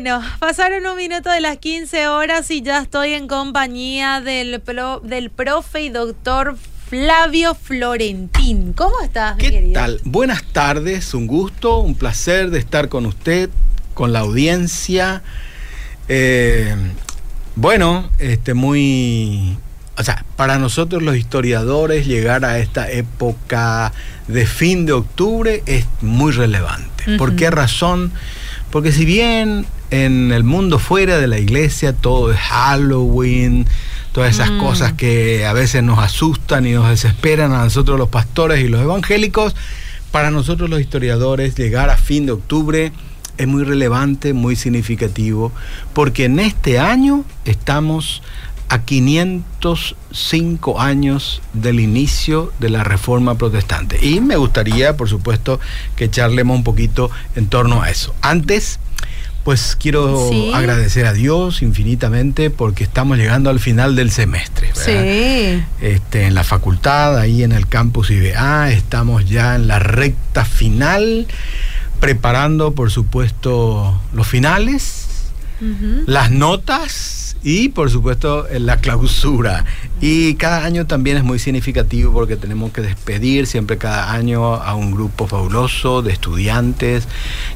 Bueno, 0.00 0.22
pasaron 0.38 0.86
un 0.86 0.96
minuto 0.96 1.28
de 1.28 1.40
las 1.40 1.56
15 1.56 2.06
horas 2.06 2.48
y 2.52 2.62
ya 2.62 2.78
estoy 2.78 3.14
en 3.14 3.26
compañía 3.26 4.20
del, 4.20 4.62
del 5.02 5.30
profe 5.30 5.82
y 5.82 5.88
doctor 5.88 6.56
Flavio 6.88 7.56
Florentín. 7.56 8.74
¿Cómo 8.74 8.94
estás, 9.02 9.36
mi 9.36 9.50
¿Qué 9.50 9.72
tal? 9.74 10.00
Buenas 10.04 10.44
tardes, 10.52 11.14
un 11.14 11.26
gusto, 11.26 11.80
un 11.80 11.96
placer 11.96 12.50
de 12.50 12.60
estar 12.60 12.88
con 12.88 13.06
usted, 13.06 13.50
con 13.94 14.12
la 14.12 14.20
audiencia. 14.20 15.24
Eh, 16.08 16.76
bueno, 17.56 18.08
este 18.20 18.54
muy 18.54 19.58
o 19.96 20.04
sea, 20.04 20.24
para 20.36 20.60
nosotros 20.60 21.02
los 21.02 21.16
historiadores 21.16 22.06
llegar 22.06 22.44
a 22.44 22.60
esta 22.60 22.88
época 22.88 23.92
de 24.28 24.46
fin 24.46 24.86
de 24.86 24.92
octubre 24.92 25.64
es 25.66 25.86
muy 26.02 26.30
relevante. 26.30 27.16
¿Por 27.18 27.34
qué 27.34 27.50
razón? 27.50 28.12
Porque 28.70 28.92
si 28.92 29.04
bien 29.04 29.66
en 29.90 30.32
el 30.32 30.44
mundo 30.44 30.78
fuera 30.78 31.18
de 31.18 31.26
la 31.26 31.38
iglesia 31.38 31.92
todo 31.92 32.32
es 32.32 32.38
Halloween, 32.38 33.66
todas 34.12 34.34
esas 34.34 34.50
mm. 34.50 34.58
cosas 34.58 34.92
que 34.92 35.46
a 35.46 35.52
veces 35.52 35.82
nos 35.82 35.98
asustan 35.98 36.66
y 36.66 36.72
nos 36.72 36.88
desesperan 36.88 37.52
a 37.52 37.64
nosotros 37.64 37.98
los 37.98 38.08
pastores 38.08 38.64
y 38.64 38.68
los 38.68 38.80
evangélicos, 38.80 39.54
para 40.10 40.30
nosotros 40.30 40.70
los 40.70 40.80
historiadores 40.80 41.54
llegar 41.54 41.90
a 41.90 41.96
fin 41.96 42.26
de 42.26 42.32
octubre 42.32 42.92
es 43.36 43.46
muy 43.46 43.62
relevante, 43.62 44.32
muy 44.32 44.56
significativo, 44.56 45.52
porque 45.94 46.24
en 46.24 46.40
este 46.40 46.78
año 46.80 47.24
estamos 47.44 48.22
a 48.68 48.84
505 48.84 50.80
años 50.80 51.40
del 51.54 51.80
inicio 51.80 52.52
de 52.58 52.68
la 52.68 52.84
Reforma 52.84 53.36
Protestante. 53.36 54.04
Y 54.04 54.20
me 54.20 54.36
gustaría, 54.36 54.96
por 54.96 55.08
supuesto, 55.08 55.58
que 55.96 56.10
charlemos 56.10 56.56
un 56.56 56.64
poquito 56.64 57.10
en 57.34 57.46
torno 57.46 57.82
a 57.82 57.90
eso. 57.90 58.14
Antes, 58.20 58.78
pues 59.48 59.78
quiero 59.80 60.30
agradecer 60.52 61.06
a 61.06 61.14
Dios 61.14 61.62
infinitamente 61.62 62.50
porque 62.50 62.84
estamos 62.84 63.16
llegando 63.16 63.48
al 63.48 63.60
final 63.60 63.96
del 63.96 64.10
semestre. 64.10 64.72
Sí. 64.74 65.64
Este, 65.80 66.26
en 66.26 66.34
la 66.34 66.44
facultad, 66.44 67.16
ahí 67.16 67.42
en 67.42 67.52
el 67.52 67.66
campus 67.66 68.10
IBA, 68.10 68.70
estamos 68.72 69.26
ya 69.26 69.54
en 69.54 69.66
la 69.66 69.78
recta 69.78 70.44
final, 70.44 71.26
preparando, 71.98 72.74
por 72.74 72.90
supuesto, 72.90 73.98
los 74.12 74.26
finales, 74.26 75.06
las 76.04 76.30
notas 76.30 77.27
y 77.42 77.68
por 77.70 77.90
supuesto 77.90 78.46
la 78.58 78.78
clausura. 78.78 79.64
Y 80.00 80.34
cada 80.34 80.64
año 80.64 80.86
también 80.86 81.16
es 81.16 81.24
muy 81.24 81.38
significativo 81.38 82.12
porque 82.12 82.36
tenemos 82.36 82.72
que 82.72 82.82
despedir 82.82 83.46
siempre 83.46 83.78
cada 83.78 84.12
año 84.12 84.54
a 84.54 84.74
un 84.74 84.92
grupo 84.92 85.26
fabuloso 85.26 86.02
de 86.02 86.12
estudiantes 86.12 87.08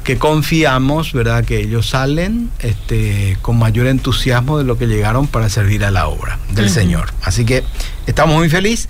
que 0.05 0.19
confiamos, 0.19 1.13
¿verdad? 1.13 1.45
Que 1.45 1.61
ellos 1.61 1.89
salen 1.89 2.51
este, 2.59 3.37
con 3.43 3.59
mayor 3.59 3.87
entusiasmo 3.87 4.59
de 4.59 4.65
lo 4.65 4.79
que 4.79 4.87
llegaron 4.87 5.27
para 5.27 5.49
servir 5.49 5.85
a 5.85 5.91
la 5.91 6.09
obra 6.09 6.39
del 6.55 6.71
Señor. 6.71 7.13
Así 7.23 7.45
que 7.45 7.63
estamos 8.07 8.37
muy 8.37 8.49
felices. 8.49 8.89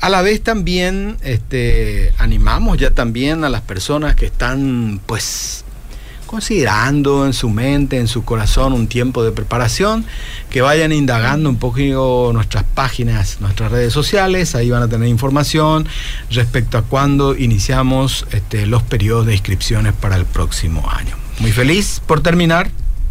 A 0.00 0.08
la 0.08 0.20
vez 0.20 0.42
también 0.42 1.16
este, 1.22 2.12
animamos 2.18 2.76
ya 2.78 2.90
también 2.90 3.44
a 3.44 3.48
las 3.48 3.62
personas 3.62 4.16
que 4.16 4.26
están 4.26 5.00
pues 5.06 5.64
considerando 6.32 7.26
en 7.26 7.34
su 7.34 7.50
mente, 7.50 7.98
en 7.98 8.08
su 8.08 8.24
corazón 8.24 8.72
un 8.72 8.86
tiempo 8.86 9.22
de 9.22 9.32
preparación, 9.32 10.06
que 10.48 10.62
vayan 10.62 10.90
indagando 10.90 11.50
un 11.50 11.56
poquito 11.56 12.30
nuestras 12.32 12.64
páginas, 12.64 13.42
nuestras 13.42 13.70
redes 13.70 13.92
sociales, 13.92 14.54
ahí 14.54 14.70
van 14.70 14.82
a 14.82 14.88
tener 14.88 15.08
información 15.08 15.86
respecto 16.30 16.78
a 16.78 16.82
cuándo 16.84 17.36
iniciamos 17.36 18.26
este, 18.32 18.64
los 18.64 18.82
periodos 18.82 19.26
de 19.26 19.34
inscripciones 19.34 19.92
para 19.92 20.16
el 20.16 20.24
próximo 20.24 20.88
año. 20.90 21.14
Muy 21.38 21.52
feliz 21.52 22.00
por 22.06 22.22
terminar 22.22 22.70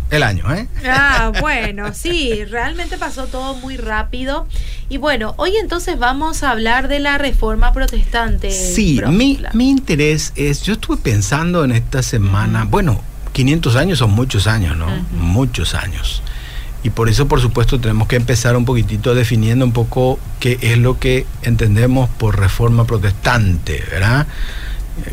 el 0.10 0.24
año, 0.24 0.52
¿eh? 0.52 0.68
Ah, 0.84 1.32
bueno, 1.42 1.94
sí, 1.94 2.44
realmente 2.46 2.98
pasó 2.98 3.28
todo 3.28 3.54
muy 3.54 3.78
rápido. 3.78 4.48
Y 4.90 4.98
bueno, 4.98 5.36
hoy 5.38 5.58
entonces 5.58 6.00
vamos 6.00 6.42
a 6.42 6.50
hablar 6.50 6.88
de 6.88 7.00
la 7.00 7.20
reforma 7.20 7.72
protestante. 7.72 8.50
Sí, 8.50 9.00
mi, 9.10 9.40
mi, 9.54 9.70
interés 9.70 10.34
es, 10.36 10.64
yo 10.64 10.74
estuve 10.74 10.98
pensando 10.98 11.64
en 11.64 11.72
esta 11.72 12.02
semana, 12.02 12.66
bueno, 12.66 13.00
500 13.34 13.76
años 13.76 14.00
son 14.00 14.12
muchos 14.12 14.48
años, 14.48 14.78
¿no? 14.78 14.88
Muchos 15.12 15.74
años. 15.74 16.22
Y 16.84 16.90
por 16.90 17.10
eso, 17.10 17.28
por 17.28 17.40
supuesto, 17.42 17.80
tenemos 17.80 18.08
que 18.08 18.16
empezar 18.16 18.56
un 18.56 18.66
poquitito 18.66 19.14
definiendo 19.14 19.64
un 19.64 19.72
poco 19.72 20.20
qué 20.40 20.58
es 20.62 20.78
lo 20.78 21.00
que 21.00 21.26
entendemos 21.44 22.10
por 22.10 22.40
reforma 22.40 22.86
protestante, 22.86 23.84
¿verdad? 23.92 24.28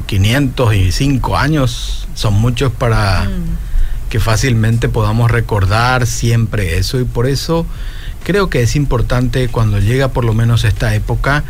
505 0.06 1.36
años 1.36 2.08
son 2.14 2.34
muchos 2.34 2.72
para 2.72 3.24
mm. 3.24 4.08
que 4.10 4.18
fácilmente 4.18 4.88
podamos 4.88 5.30
recordar 5.30 6.06
siempre 6.06 6.78
eso 6.78 6.98
y 7.00 7.04
por 7.04 7.26
eso 7.26 7.66
creo 8.24 8.50
que 8.50 8.62
es 8.62 8.76
importante 8.76 9.48
cuando 9.48 9.78
llega 9.78 10.08
por 10.08 10.24
lo 10.24 10.34
menos 10.34 10.64
esta 10.64 10.94
época 10.94 11.44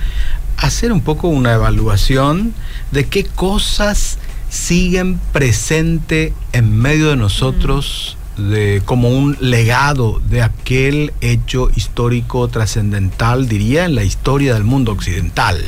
hacer 0.56 0.92
un 0.92 1.00
poco 1.00 1.28
una 1.28 1.54
evaluación 1.54 2.52
de 2.90 3.06
qué 3.06 3.24
cosas 3.24 4.18
siguen 4.48 5.20
presente 5.32 6.32
en 6.52 6.76
medio 6.76 7.10
de 7.10 7.16
nosotros 7.16 8.16
de, 8.38 8.82
como 8.84 9.08
un 9.08 9.36
legado 9.40 10.20
de 10.28 10.42
aquel 10.42 11.12
hecho 11.20 11.70
histórico 11.74 12.48
trascendental, 12.48 13.48
diría, 13.48 13.84
en 13.84 13.94
la 13.94 14.04
historia 14.04 14.54
del 14.54 14.64
mundo 14.64 14.92
occidental. 14.92 15.58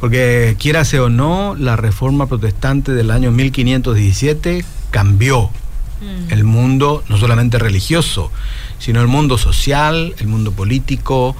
Porque 0.00 0.56
quiérase 0.58 0.98
o 1.00 1.08
no, 1.08 1.54
la 1.58 1.76
reforma 1.76 2.26
protestante 2.26 2.92
del 2.92 3.10
año 3.10 3.30
1517 3.30 4.64
cambió 4.90 5.50
el 6.28 6.44
mundo, 6.44 7.02
no 7.08 7.16
solamente 7.16 7.58
religioso, 7.58 8.30
sino 8.78 9.00
el 9.00 9.08
mundo 9.08 9.38
social, 9.38 10.14
el 10.18 10.26
mundo 10.26 10.52
político, 10.52 11.34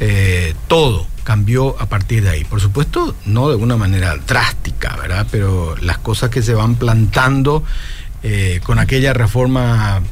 eh, 0.00 0.54
todo 0.68 1.06
cambió 1.24 1.80
a 1.80 1.86
partir 1.86 2.22
de 2.22 2.30
ahí. 2.30 2.44
Por 2.44 2.60
supuesto, 2.60 3.14
no 3.24 3.48
de 3.48 3.56
una 3.56 3.76
manera 3.76 4.16
drástica, 4.16 4.96
¿verdad? 4.96 5.26
Pero 5.30 5.76
las 5.80 5.98
cosas 5.98 6.30
que 6.30 6.42
se 6.42 6.54
van 6.54 6.74
plantando 6.76 7.64
eh, 8.22 8.60
con 8.62 8.78
aquella 8.78 9.12
reforma 9.12 10.02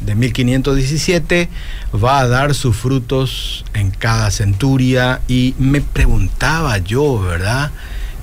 de 0.00 0.14
1517 0.14 1.48
va 1.94 2.20
a 2.20 2.28
dar 2.28 2.54
sus 2.54 2.76
frutos 2.76 3.64
en 3.74 3.90
cada 3.90 4.30
centuria 4.30 5.20
y 5.26 5.54
me 5.58 5.80
preguntaba 5.80 6.78
yo, 6.78 7.20
¿verdad? 7.20 7.70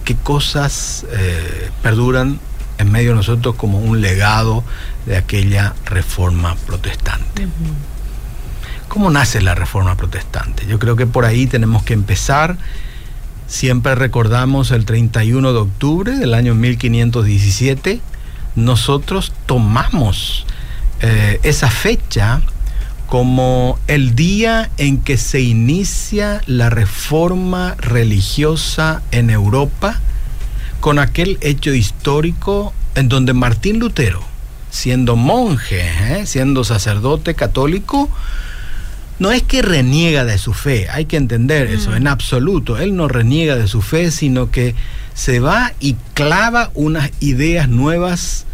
¿Qué 0.06 0.16
cosas 0.16 1.06
eh, 1.12 1.70
perduran 1.82 2.40
en 2.78 2.92
medio 2.92 3.12
de 3.12 3.16
nosotros 3.16 3.56
como 3.56 3.80
un 3.80 4.02
legado 4.02 4.64
de 5.06 5.18
aquella 5.18 5.74
reforma 5.86 6.56
protestante? 6.68 7.48
¿Cómo 8.94 9.10
nace 9.10 9.42
la 9.42 9.56
reforma 9.56 9.98
protestante? 9.98 10.68
Yo 10.68 10.78
creo 10.78 10.96
que 10.96 11.08
por 11.08 11.26
ahí 11.26 11.48
tenemos 11.48 11.82
que 11.82 11.96
empezar. 11.96 12.58
Siempre 13.48 13.96
recordamos 13.96 14.70
el 14.70 14.86
31 14.86 15.52
de 15.52 15.58
octubre 15.58 16.12
del 16.16 16.36
año 16.36 16.54
1517. 16.54 18.02
Nosotros 18.56 19.34
tomamos 19.48 20.46
eh, 21.02 21.40
esa 21.42 21.72
fecha 21.72 22.42
como 23.08 23.80
el 23.88 24.14
día 24.14 24.70
en 24.78 25.00
que 25.00 25.18
se 25.18 25.42
inicia 25.42 26.42
la 26.46 26.70
reforma 26.70 27.74
religiosa 27.80 29.02
en 29.10 29.32
Europa, 29.32 30.00
con 30.82 31.00
aquel 31.00 31.40
hecho 31.42 31.74
histórico 31.74 32.76
en 32.94 33.10
donde 33.10 33.34
Martín 33.34 33.80
Lutero, 33.80 34.22
siendo 34.70 35.16
monje, 35.16 35.82
¿eh? 35.82 36.28
siendo 36.28 36.64
sacerdote 36.64 37.34
católico, 37.34 38.08
no 39.20 39.32
es 39.32 39.44
que 39.44 39.62
reniega 39.62 40.26
de 40.26 40.38
su 40.38 40.54
fe, 40.54 40.88
hay 40.90 41.06
que 41.06 41.18
entender 41.18 41.68
eso, 41.68 41.92
mm. 41.92 41.96
en 41.96 42.08
absoluto. 42.08 42.78
Él 42.78 42.96
no 42.96 43.08
reniega 43.08 43.56
de 43.56 43.68
su 43.68 43.82
fe, 43.82 44.12
sino 44.12 44.52
que 44.52 44.76
se 45.14 45.40
va 45.40 45.74
y 45.80 45.96
clava 46.14 46.72
unas 46.74 47.12
ideas 47.20 47.70
nuevas 47.70 48.46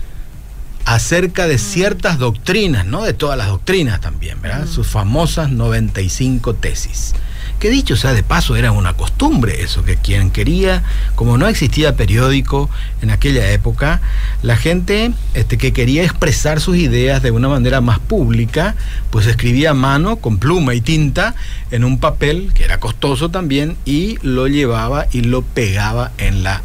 acerca 0.85 1.47
de 1.47 1.55
mm. 1.55 1.59
ciertas 1.59 2.19
doctrinas, 2.19 2.85
no 2.85 3.03
de 3.03 3.13
todas 3.13 3.37
las 3.37 3.47
doctrinas 3.47 4.01
también, 4.01 4.41
¿verdad? 4.41 4.65
Mm. 4.65 4.67
Sus 4.67 4.87
famosas 4.87 5.49
95 5.49 6.55
tesis. 6.55 7.13
Que 7.59 7.69
dicho 7.69 7.97
sea 7.97 8.13
de 8.13 8.23
paso, 8.23 8.55
era 8.55 8.71
una 8.71 8.93
costumbre 8.93 9.61
eso, 9.61 9.83
que 9.83 9.97
quien 9.97 10.31
quería, 10.31 10.83
como 11.15 11.37
no 11.37 11.47
existía 11.47 11.95
periódico 11.95 12.69
en 13.01 13.11
aquella 13.11 13.51
época, 13.51 14.01
la 14.41 14.55
gente 14.55 15.11
este, 15.33 15.57
que 15.57 15.73
quería 15.73 16.03
expresar 16.03 16.61
sus 16.61 16.77
ideas 16.77 17.21
de 17.21 17.31
una 17.31 17.49
manera 17.49 17.81
más 17.81 17.99
pública, 17.99 18.75
pues 19.09 19.27
escribía 19.27 19.71
a 19.71 19.73
mano 19.73 20.17
con 20.17 20.37
pluma 20.37 20.73
y 20.73 20.81
tinta 20.81 21.35
en 21.69 21.83
un 21.83 21.99
papel, 21.99 22.51
que 22.53 22.63
era 22.63 22.79
costoso 22.79 23.29
también, 23.29 23.75
y 23.83 24.17
lo 24.21 24.47
llevaba 24.47 25.07
y 25.11 25.21
lo 25.21 25.41
pegaba 25.41 26.11
en 26.17 26.43
la, 26.43 26.61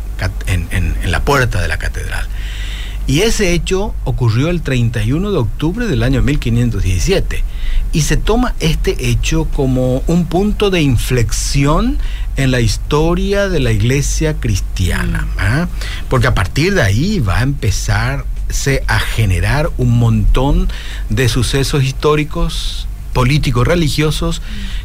en 0.47 1.11
la 1.11 1.25
puerta 1.25 1.61
de 1.61 1.69
la 1.69 1.79
catedral. 1.79 2.29
Y 3.07 3.21
ese 3.21 3.53
hecho 3.53 3.95
ocurrió 4.05 4.49
el 4.49 4.63
31 4.63 5.31
de 5.31 5.39
octubre 5.39 5.87
del 5.87 6.03
año 6.03 6.23
1517. 6.23 7.45
Y 7.95 8.03
se 8.03 8.19
toma 8.19 8.55
este 8.61 9.09
hecho 9.09 9.47
como 9.47 10.03
un 10.07 10.27
punto 10.27 10.69
de 10.69 10.83
inflexión 10.83 11.97
en 12.37 12.51
la 12.51 12.61
historia 12.61 13.49
de 13.49 13.61
la 13.61 13.73
iglesia 13.73 14.35
cristiana. 14.35 15.27
¿ah? 15.39 15.69
Porque 16.11 16.27
a 16.27 16.35
partir 16.35 16.75
de 16.75 16.83
ahí 16.83 17.21
va 17.21 17.39
a 17.39 17.43
empezar 17.43 18.27
darse 18.55 18.83
a 18.87 18.99
generar 18.99 19.71
un 19.79 19.99
montón 19.99 20.69
de 21.09 21.29
sucesos 21.29 21.83
históricos 21.83 22.87
políticos 23.13 23.67
religiosos 23.67 24.43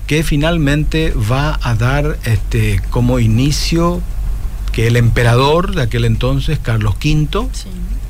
que 0.07 0.23
finalmente 0.23 1.13
va 1.13 1.59
a 1.61 1.75
dar 1.75 2.17
este 2.25 2.81
como 2.89 3.19
inicio 3.19 4.01
que 4.71 4.87
el 4.87 4.97
emperador 4.97 5.75
de 5.75 5.81
aquel 5.83 6.05
entonces 6.05 6.59
Carlos 6.59 6.95
V 7.03 7.47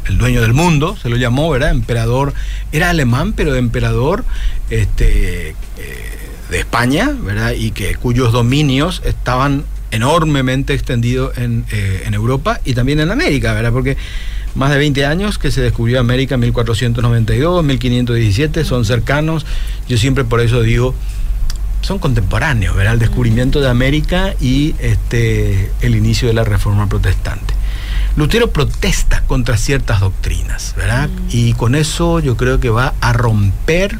el 0.09 0.17
dueño 0.17 0.41
del 0.41 0.53
mundo 0.53 0.97
se 1.01 1.09
lo 1.09 1.15
llamó 1.15 1.49
verdad 1.49 1.71
emperador 1.71 2.33
era 2.71 2.89
alemán 2.89 3.33
pero 3.33 3.55
emperador 3.55 4.25
este 4.69 5.49
eh, 5.49 5.55
de 6.49 6.59
España 6.59 7.15
verdad 7.23 7.51
y 7.51 7.71
que 7.71 7.95
cuyos 7.95 8.33
dominios 8.33 9.01
estaban 9.05 9.63
enormemente 9.91 10.73
extendidos 10.73 11.37
en, 11.37 11.65
eh, 11.71 12.03
Europa 12.11 12.59
y 12.65 12.73
también 12.73 12.99
en 12.99 13.11
América 13.11 13.53
verdad 13.53 13.71
porque 13.71 13.97
más 14.55 14.71
de 14.71 14.77
20 14.77 15.05
años 15.05 15.37
que 15.37 15.51
se 15.51 15.61
descubrió 15.61 15.99
América 15.99 16.35
en 16.35 16.41
1492, 16.41 17.63
1517, 17.63 18.65
son 18.65 18.83
cercanos. 18.83 19.45
Yo 19.87 19.97
siempre 19.97 20.23
por 20.23 20.41
eso 20.41 20.61
digo, 20.61 20.95
son 21.81 21.99
contemporáneos, 21.99 22.75
¿verdad? 22.75 22.93
El 22.93 22.99
descubrimiento 22.99 23.61
de 23.61 23.69
América 23.69 24.33
y 24.41 24.75
este, 24.79 25.71
el 25.81 25.95
inicio 25.95 26.27
de 26.27 26.33
la 26.33 26.43
Reforma 26.43 26.89
Protestante. 26.89 27.53
Lutero 28.19 28.51
protesta 28.51 29.23
contra 29.27 29.55
ciertas 29.55 30.01
doctrinas, 30.01 30.73
¿verdad? 30.75 31.09
Y 31.29 31.53
con 31.53 31.73
eso 31.73 32.19
yo 32.19 32.35
creo 32.35 32.59
que 32.59 32.69
va 32.69 32.93
a 32.99 33.13
romper 33.13 33.97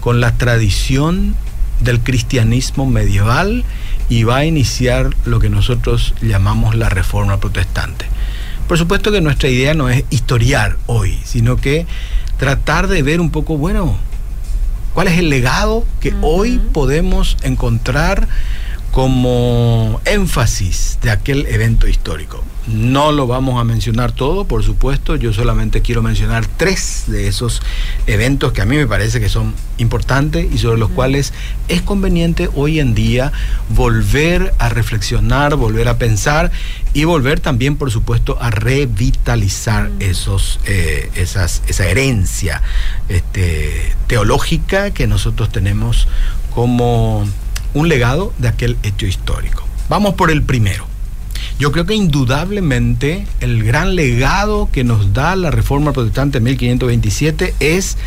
con 0.00 0.20
la 0.20 0.32
tradición 0.32 1.34
del 1.80 2.00
cristianismo 2.00 2.84
medieval 2.84 3.64
y 4.10 4.24
va 4.24 4.36
a 4.36 4.44
iniciar 4.44 5.16
lo 5.24 5.40
que 5.40 5.48
nosotros 5.48 6.12
llamamos 6.20 6.74
la 6.74 6.90
Reforma 6.90 7.40
Protestante. 7.40 8.04
Por 8.68 8.76
supuesto 8.76 9.10
que 9.10 9.22
nuestra 9.22 9.48
idea 9.48 9.72
no 9.72 9.88
es 9.88 10.04
historiar 10.10 10.76
hoy, 10.84 11.18
sino 11.24 11.56
que 11.56 11.86
tratar 12.36 12.88
de 12.88 13.02
ver 13.02 13.22
un 13.22 13.30
poco, 13.30 13.56
bueno, 13.56 13.96
cuál 14.92 15.08
es 15.08 15.18
el 15.18 15.30
legado 15.30 15.86
que 15.98 16.14
hoy 16.20 16.60
podemos 16.74 17.38
encontrar 17.42 18.28
como 18.92 20.02
énfasis 20.04 20.98
de 21.00 21.10
aquel 21.10 21.46
evento 21.46 21.88
histórico. 21.88 22.44
No 22.66 23.10
lo 23.10 23.26
vamos 23.26 23.58
a 23.58 23.64
mencionar 23.64 24.12
todo, 24.12 24.44
por 24.44 24.62
supuesto, 24.62 25.16
yo 25.16 25.32
solamente 25.32 25.80
quiero 25.80 26.02
mencionar 26.02 26.46
tres 26.46 27.04
de 27.06 27.26
esos 27.26 27.62
eventos 28.06 28.52
que 28.52 28.60
a 28.60 28.66
mí 28.66 28.76
me 28.76 28.86
parece 28.86 29.18
que 29.18 29.30
son 29.30 29.54
importantes 29.78 30.46
y 30.52 30.58
sobre 30.58 30.78
los 30.78 30.90
cuales 30.90 31.32
es 31.68 31.80
conveniente 31.80 32.50
hoy 32.54 32.80
en 32.80 32.94
día 32.94 33.32
volver 33.70 34.54
a 34.58 34.68
reflexionar, 34.68 35.56
volver 35.56 35.88
a 35.88 35.96
pensar 35.96 36.52
y 36.92 37.04
volver 37.04 37.40
también, 37.40 37.76
por 37.76 37.90
supuesto, 37.90 38.36
a 38.40 38.50
revitalizar 38.50 39.90
esos, 40.00 40.60
eh, 40.66 41.10
esas, 41.14 41.62
esa 41.66 41.86
herencia 41.86 42.62
este, 43.08 43.96
teológica 44.06 44.90
que 44.90 45.06
nosotros 45.06 45.50
tenemos 45.50 46.06
como 46.54 47.26
un 47.74 47.88
legado 47.88 48.32
de 48.38 48.48
aquel 48.48 48.76
hecho 48.82 49.06
histórico. 49.06 49.64
Vamos 49.88 50.14
por 50.14 50.30
el 50.30 50.42
primero. 50.42 50.86
Yo 51.58 51.70
creo 51.70 51.86
que 51.86 51.94
indudablemente 51.94 53.26
el 53.40 53.62
gran 53.62 53.94
legado 53.94 54.68
que 54.72 54.84
nos 54.84 55.12
da 55.12 55.36
la 55.36 55.50
Reforma 55.50 55.92
Protestante 55.92 56.38
de 56.38 56.44
1527 56.44 57.54
es 57.60 57.98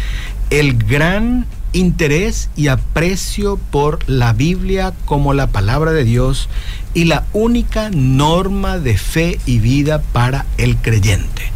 el 0.50 0.78
gran 0.78 1.46
interés 1.74 2.50
y 2.56 2.68
aprecio 2.68 3.58
por 3.58 4.00
la 4.08 4.34
Biblia 4.34 4.94
como 5.06 5.34
la 5.34 5.48
palabra 5.48 5.92
de 5.92 6.04
Dios 6.04 6.50
y 6.94 7.06
la 7.06 7.26
única 7.34 7.90
norma 7.92 8.80
de 8.80 8.98
fe 8.98 9.40
y 9.46 9.60
vida 9.60 10.02
para 10.02 10.46
el 10.58 10.78
creyente. 10.78 11.52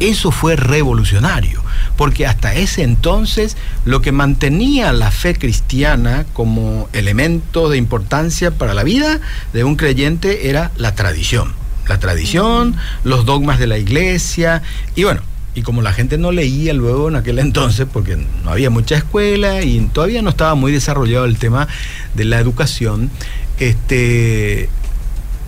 Eso 0.00 0.30
fue 0.30 0.56
revolucionario, 0.56 1.61
porque 1.96 2.26
hasta 2.26 2.54
ese 2.54 2.82
entonces 2.82 3.56
lo 3.84 4.00
que 4.02 4.12
mantenía 4.12 4.92
la 4.92 5.10
fe 5.10 5.34
cristiana 5.34 6.26
como 6.32 6.88
elemento 6.92 7.68
de 7.68 7.78
importancia 7.78 8.50
para 8.50 8.74
la 8.74 8.82
vida 8.82 9.20
de 9.52 9.64
un 9.64 9.76
creyente 9.76 10.48
era 10.48 10.70
la 10.76 10.94
tradición. 10.94 11.52
La 11.88 11.98
tradición, 11.98 12.76
los 13.04 13.24
dogmas 13.24 13.58
de 13.58 13.66
la 13.66 13.76
iglesia 13.76 14.62
y 14.94 15.04
bueno, 15.04 15.20
y 15.54 15.62
como 15.62 15.82
la 15.82 15.92
gente 15.92 16.16
no 16.16 16.32
leía 16.32 16.72
luego 16.72 17.08
en 17.08 17.16
aquel 17.16 17.38
entonces, 17.38 17.86
porque 17.92 18.16
no 18.16 18.50
había 18.50 18.70
mucha 18.70 18.96
escuela 18.96 19.62
y 19.62 19.80
todavía 19.92 20.22
no 20.22 20.30
estaba 20.30 20.54
muy 20.54 20.72
desarrollado 20.72 21.26
el 21.26 21.36
tema 21.36 21.68
de 22.14 22.24
la 22.24 22.38
educación, 22.38 23.10
este, 23.58 24.70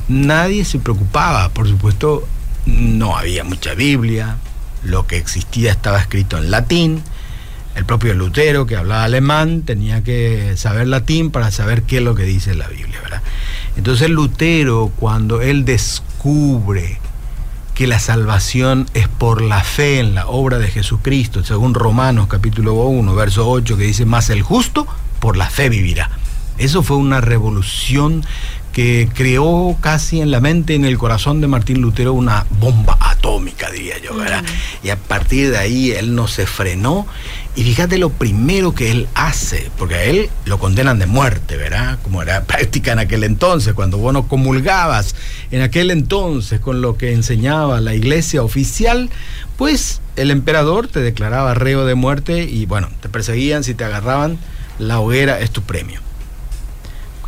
nadie 0.08 0.64
se 0.64 0.79
preocupaba. 0.79 1.49
Por 1.49 1.69
supuesto, 1.69 2.26
no 2.67 3.17
había 3.17 3.44
mucha 3.44 3.75
Biblia, 3.75 4.37
lo 4.85 5.07
que 5.07 5.17
existía 5.17 5.73
estaba 5.73 5.99
escrito 5.99 6.39
en 6.39 6.51
latín. 6.51 7.03
El 7.75 7.85
propio 7.85 8.15
Lutero, 8.15 8.67
que 8.67 8.77
hablaba 8.77 9.05
alemán, 9.05 9.63
tenía 9.63 10.05
que 10.05 10.55
saber 10.57 10.87
latín 10.87 11.31
para 11.31 11.51
saber 11.51 11.83
qué 11.83 11.97
es 11.97 12.03
lo 12.03 12.15
que 12.15 12.23
dice 12.23 12.55
la 12.55 12.69
Biblia, 12.69 13.01
¿verdad? 13.03 13.23
Entonces 13.77 14.11
Lutero, 14.11 14.93
cuando 14.97 15.43
él 15.43 15.65
descubre 15.65 17.01
que 17.75 17.89
la 17.89 17.99
salvación 17.99 18.87
es 18.95 19.09
por 19.09 19.43
la 19.43 19.65
fe 19.65 19.99
en 19.99 20.15
la 20.15 20.29
obra 20.29 20.59
de 20.59 20.69
Jesucristo, 20.69 21.43
según 21.43 21.75
Romanos 21.75 22.29
capítulo 22.29 22.75
1, 22.75 23.15
verso 23.17 23.49
8, 23.49 23.77
que 23.77 23.85
dice, 23.85 24.05
más 24.05 24.31
el 24.31 24.43
justo 24.43 24.87
por 25.19 25.37
la 25.37 25.51
fe 25.51 25.69
vivirá. 25.69 26.11
Eso 26.57 26.85
fue 26.85 26.97
una 26.97 27.21
revolución 27.21 28.25
que 28.75 29.09
creó 29.15 29.76
casi 29.81 30.21
en 30.21 30.32
la 30.32 30.41
mente, 30.41 30.75
en 30.75 30.85
el 30.85 30.99
corazón 30.99 31.41
de 31.41 31.47
Martín 31.47 31.81
Lutero, 31.81 32.12
una 32.12 32.44
bomba 32.59 32.99
atómica, 33.00 33.71
diría 33.71 33.99
yo, 33.99 34.17
¿verdad? 34.17 34.43
Y 34.82 34.91
a 34.91 34.97
partir 34.97 35.53
de 35.53 35.59
ahí 35.59 35.93
él 35.93 36.17
no 36.17 36.26
se 36.26 36.44
frenó. 36.44 37.06
Y 37.55 37.62
fíjate 37.62 37.99
lo 37.99 38.11
primero 38.11 38.75
que 38.75 38.91
él 38.91 39.06
hace, 39.15 39.71
porque 39.79 39.94
a 39.94 40.03
él 40.03 40.29
lo 40.44 40.59
condenan 40.59 40.99
de 40.99 41.06
muerte, 41.06 41.56
¿verdad? 41.56 42.00
Como 42.03 42.21
era 42.21 42.43
práctica 42.47 42.91
en 42.91 42.99
aquel 42.99 43.23
entonces, 43.23 43.75
cuando 43.75 43.99
vos 43.99 44.12
no 44.12 44.26
comulgabas 44.26 45.15
en 45.53 45.62
aquel 45.62 45.93
entonces 45.93 46.59
con 46.59 46.81
lo 46.81 46.99
que 46.99 47.12
enseñaba 47.12 47.81
la 47.81 47.94
iglesia 47.94 48.43
oficial, 48.43 49.09
pues 49.56 50.00
el 50.17 50.32
emperador 50.32 50.88
te 50.88 50.99
declaraba 50.99 51.55
reo 51.55 51.87
de 51.87 51.94
muerte 51.94 52.43
y 52.43 52.67
bueno, 52.67 52.88
te 53.00 53.09
perseguían, 53.09 53.62
si 53.62 53.75
te 53.75 53.85
agarraban, 53.85 54.37
la 54.81 54.99
hoguera 54.99 55.38
es 55.38 55.53
tu 55.53 55.62
premio. 55.62 56.04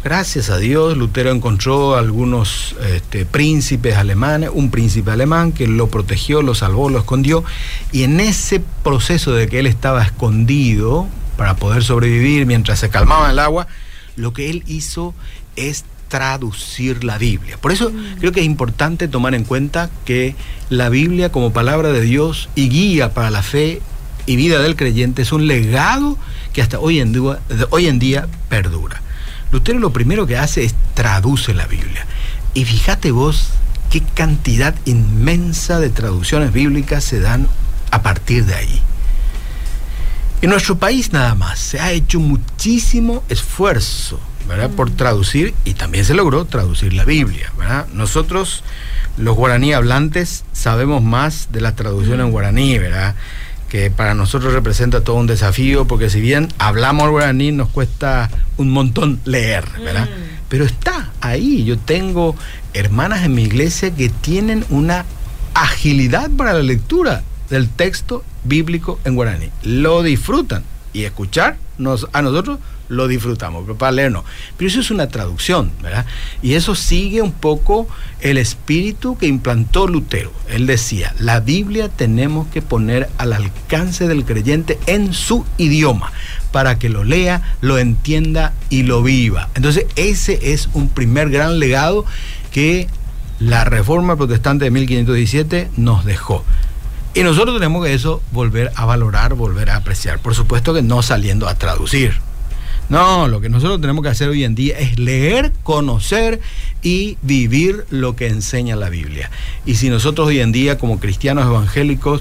Gracias 0.07 0.51
a 0.51 0.59
Dios, 0.59 0.97
Lutero 0.97 1.33
encontró 1.33 1.97
algunos 1.97 2.77
este, 2.95 3.27
príncipes 3.27 3.97
alemanes, 3.97 4.51
un 4.53 4.71
príncipe 4.71 5.11
alemán 5.11 5.51
que 5.51 5.67
lo 5.67 5.89
protegió, 5.89 6.43
lo 6.43 6.55
salvó, 6.55 6.89
lo 6.91 7.01
escondió, 7.01 7.43
y 7.91 8.05
en 8.05 8.21
ese 8.21 8.63
proceso 8.85 9.33
de 9.33 9.49
que 9.49 9.59
él 9.59 9.67
estaba 9.67 10.05
escondido 10.05 11.09
para 11.37 11.57
poder 11.57 11.83
sobrevivir 11.83 12.47
mientras 12.47 12.79
se 12.79 12.89
calmaba 12.89 13.33
el 13.33 13.41
agua, 13.41 13.67
lo 14.15 14.33
que 14.33 14.49
él 14.49 14.63
hizo 14.69 15.13
es 15.57 15.85
traducir 16.07 17.03
la 17.03 17.19
Biblia. 17.19 17.59
Por 17.59 17.73
eso 17.73 17.91
mm. 17.91 18.21
creo 18.21 18.31
que 18.31 18.39
es 18.39 18.47
importante 18.47 19.09
tomar 19.09 19.35
en 19.35 19.43
cuenta 19.43 19.91
que 20.05 20.37
la 20.71 20.89
Biblia 20.89 21.33
como 21.33 21.53
palabra 21.53 21.91
de 21.91 22.03
Dios 22.03 22.49
y 22.55 22.69
guía 22.69 23.13
para 23.13 23.31
la 23.31 23.43
fe 23.43 23.83
y 24.25 24.37
vida 24.37 24.61
del 24.63 24.77
creyente 24.77 25.23
es 25.23 25.33
un 25.33 25.49
legado 25.49 26.17
que 26.53 26.63
hasta 26.63 26.79
hoy 26.79 27.01
en 27.01 27.13
día, 27.13 27.41
hoy 27.71 27.89
en 27.89 27.99
día 27.99 28.29
perdura. 28.49 29.03
Lutero 29.53 29.79
lo 29.79 29.93
primero 29.93 30.27
que 30.27 30.39
hace 30.39 30.65
es 30.65 30.75
traduce 30.95 31.55
la 31.55 31.67
Biblia. 31.67 32.07
Y 32.55 32.65
fíjate 32.65 33.11
vos 33.11 33.51
qué 33.91 34.03
cantidad 34.03 34.75
inmensa 34.85 35.79
de 35.79 35.91
traducciones 35.91 36.53
bíblicas 36.53 37.05
se 37.05 37.21
dan 37.21 37.49
a 37.91 38.03
partir 38.03 38.45
de 38.45 38.55
ahí. 38.55 38.83
En 40.43 40.51
nuestro 40.51 40.79
país 40.79 41.13
nada 41.13 41.35
más 41.35 41.59
se 41.59 41.81
ha 41.81 41.93
hecho 41.93 42.21
muchísimo 42.21 43.25
esfuerzo 43.29 44.21
¿verdad? 44.47 44.71
por 44.71 44.91
mm. 44.91 44.97
traducir 44.97 45.55
y 45.65 45.75
también 45.75 46.05
se 46.05 46.15
logró 46.15 46.45
traducir 46.45 46.93
la 46.93 47.05
Biblia. 47.05 47.53
¿verdad? 47.57 47.87
Nosotros, 47.93 48.63
los 49.17 49.35
guaraní 49.35 49.73
hablantes, 49.73 50.45
sabemos 50.53 51.03
más 51.03 51.49
de 51.53 51.61
la 51.61 51.75
traducción 51.75 52.21
en 52.21 52.31
guaraní, 52.31 52.79
¿verdad? 52.79 53.15
Que 53.69 53.91
para 53.91 54.15
nosotros 54.15 54.53
representa 54.53 55.03
todo 55.03 55.17
un 55.17 55.27
desafío, 55.27 55.87
porque 55.87 56.11
si 56.11 56.21
bien 56.21 56.49
hablamos 56.59 57.11
guaraní, 57.11 57.53
nos 57.53 57.69
cuesta 57.69 58.31
un 58.57 58.71
montón 58.71 59.21
leer, 59.25 59.65
¿verdad? 59.85 60.07
Mm. 60.07 60.37
Pero 60.49 60.65
está 60.65 61.11
ahí. 61.21 61.65
Yo 61.65 61.79
tengo 61.79 62.37
hermanas 62.75 63.25
en 63.25 63.35
mi 63.35 63.43
iglesia 63.43 63.95
que 63.95 64.09
tienen 64.09 64.65
una 64.71 65.05
agilidad 65.55 66.31
para 66.31 66.53
la 66.53 66.63
lectura 66.63 67.23
del 67.51 67.69
texto 67.69 68.25
bíblico 68.45 69.01
en 69.05 69.15
guaraní. 69.15 69.51
Lo 69.63 70.03
disfrutan. 70.03 70.63
Y 70.97 71.05
escuchar 71.05 71.59
nos, 71.77 72.09
a 72.15 72.23
nosotros 72.23 72.59
lo 72.89 73.07
disfrutamos, 73.07 73.65
pero 73.67 73.77
para 73.77 73.93
leer 73.93 74.13
no. 74.13 74.25
Pero 74.57 74.71
eso 74.71 74.81
es 74.81 74.91
una 74.91 75.09
traducción, 75.09 75.73
¿verdad? 75.83 76.07
Y 76.41 76.55
eso 76.55 76.75
sigue 76.75 77.21
un 77.21 77.33
poco 77.33 77.87
el 78.21 78.39
espíritu 78.39 79.19
que 79.19 79.27
implantó 79.27 79.87
Lutero. 79.89 80.33
Él 80.49 80.67
decía, 80.67 81.15
la 81.19 81.41
Biblia 81.41 81.91
tenemos 81.91 82.47
que 82.49 82.63
poner 82.63 83.11
al 83.19 83.35
alcance 83.35 84.09
del 84.09 84.25
creyente 84.25 84.79
en 84.87 85.13
su 85.13 85.45
idioma, 85.59 86.13
para 86.51 86.79
que 86.79 86.89
lo 86.89 87.05
lea, 87.05 87.43
lo 87.61 87.79
entienda 87.79 88.55
y 88.71 88.85
lo 88.85 89.03
viva. 89.03 89.51
Entonces, 89.55 89.85
ese 89.97 90.53
es 90.55 90.71
un 90.73 90.89
primer 90.89 91.29
gran 91.29 91.59
legado 91.59 92.07
que 92.53 92.89
la 93.39 93.65
Reforma 93.65 94.17
Protestante 94.17 94.65
de 94.65 94.71
1517 94.71 95.71
nos 95.77 96.07
dejó. 96.07 96.43
Y 97.17 97.23
nosotros 97.23 97.57
tenemos 97.57 97.83
que 97.83 97.95
eso 97.95 98.21
volver 98.31 98.71
a 98.75 98.85
valorar, 98.85 99.33
volver 99.33 99.71
a 99.71 99.77
apreciar. 99.77 100.19
Por 100.19 100.35
supuesto 100.35 100.75
que 100.75 100.83
no 100.83 101.01
saliendo 101.01 101.49
a 101.49 101.55
traducir. 101.55 102.21
No, 102.91 103.27
lo 103.27 103.41
que 103.41 103.49
nosotros 103.49 103.81
tenemos 103.81 104.03
que 104.03 104.11
hacer 104.11 104.29
hoy 104.29 104.45
en 104.45 104.55
día 104.55 104.79
es 104.79 104.99
leer, 104.99 105.51
conocer 105.63 106.43
y 106.83 107.17
vivir 107.23 107.87
lo 107.89 108.17
que 108.17 108.27
enseña 108.27 108.77
la 108.77 108.91
Biblia. 108.91 109.31
Y 109.65 109.77
si 109.77 109.89
nosotros 109.89 110.29
hoy 110.29 110.41
en 110.41 110.53
día 110.53 110.77
como 110.77 111.01
cristianos 111.01 111.47
evangélicos, 111.47 112.21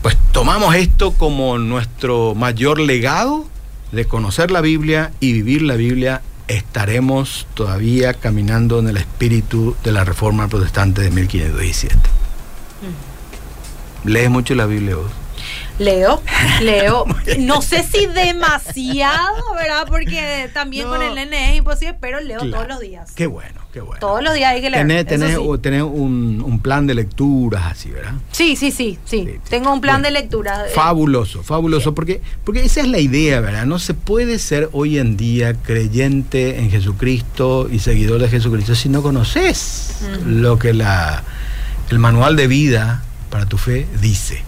pues 0.00 0.16
tomamos 0.30 0.76
esto 0.76 1.10
como 1.14 1.58
nuestro 1.58 2.36
mayor 2.36 2.78
legado 2.78 3.48
de 3.90 4.04
conocer 4.04 4.52
la 4.52 4.60
Biblia 4.60 5.10
y 5.18 5.32
vivir 5.32 5.62
la 5.62 5.74
Biblia, 5.74 6.22
estaremos 6.46 7.48
todavía 7.54 8.14
caminando 8.14 8.78
en 8.78 8.90
el 8.90 8.96
espíritu 8.96 9.74
de 9.82 9.90
la 9.90 10.04
Reforma 10.04 10.46
Protestante 10.46 11.02
de 11.02 11.10
1517. 11.10 11.96
¿Lees 14.04 14.30
mucho 14.30 14.54
la 14.54 14.66
Biblia 14.66 14.96
vos? 14.96 15.10
Leo, 15.78 16.20
leo. 16.60 17.04
No 17.38 17.62
sé 17.62 17.84
si 17.84 18.06
demasiado, 18.06 19.54
¿verdad? 19.54 19.86
Porque 19.86 20.50
también 20.52 20.88
con 20.88 21.02
el 21.02 21.14
nene 21.14 21.52
es 21.52 21.58
imposible, 21.58 21.96
pero 22.00 22.20
leo 22.20 22.40
todos 22.50 22.66
los 22.66 22.80
días. 22.80 23.12
Qué 23.14 23.26
bueno, 23.26 23.60
qué 23.72 23.80
bueno. 23.80 24.00
Todos 24.00 24.22
los 24.22 24.34
días 24.34 24.52
hay 24.52 24.60
que 24.60 24.70
leer. 24.70 25.04
Tenés, 25.06 25.82
un, 25.84 26.60
plan 26.62 26.88
de 26.88 26.94
lecturas 26.94 27.66
así, 27.66 27.90
¿verdad? 27.90 28.14
Sí, 28.32 28.56
sí, 28.56 28.72
sí, 28.72 28.98
sí. 29.04 29.38
Tengo 29.48 29.72
un 29.72 29.80
plan 29.80 30.02
de 30.02 30.10
lectura. 30.10 30.66
Eh. 30.66 30.70
Fabuloso, 30.74 31.44
fabuloso, 31.44 31.94
porque, 31.94 32.20
porque 32.44 32.64
esa 32.64 32.80
es 32.80 32.88
la 32.88 32.98
idea, 32.98 33.40
¿verdad? 33.40 33.64
No 33.64 33.78
se 33.78 33.94
puede 33.94 34.40
ser 34.40 34.68
hoy 34.72 34.98
en 34.98 35.16
día 35.16 35.54
creyente 35.54 36.58
en 36.58 36.70
Jesucristo 36.70 37.68
y 37.70 37.78
seguidor 37.78 38.20
de 38.20 38.28
Jesucristo 38.28 38.74
si 38.74 38.88
no 38.88 39.02
conoces 39.02 40.00
lo 40.26 40.58
que 40.58 40.74
la, 40.74 41.22
el 41.90 42.00
manual 42.00 42.34
de 42.34 42.48
vida 42.48 43.04
para 43.28 43.46
tu 43.46 43.58
fe 43.58 43.86
dice. 44.00 44.42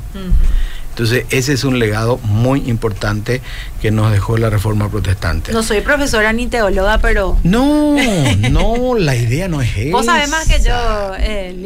Entonces, 0.91 1.25
ese 1.31 1.53
es 1.53 1.65
un 1.65 1.79
legado 1.79 2.19
muy 2.19 2.69
importante 2.69 3.41
que 3.81 3.91
nos 3.91 4.13
dejó 4.13 4.37
la 4.37 4.51
Reforma 4.51 4.91
Protestante. 4.91 5.53
No 5.53 5.63
soy 5.63 5.81
profesora 5.81 6.33
ni 6.33 6.47
teóloga, 6.49 6.99
pero... 6.99 7.39
No, 7.43 7.97
no, 8.51 8.99
la 8.99 9.17
idea 9.17 9.49
no 9.49 9.63
es 9.63 9.75
esa. 9.77 9.93
Vos 9.93 10.05
sabés 10.05 10.29
más 10.29 10.47
que 10.47 10.61
yo, 10.63 11.15
eh, 11.17 11.57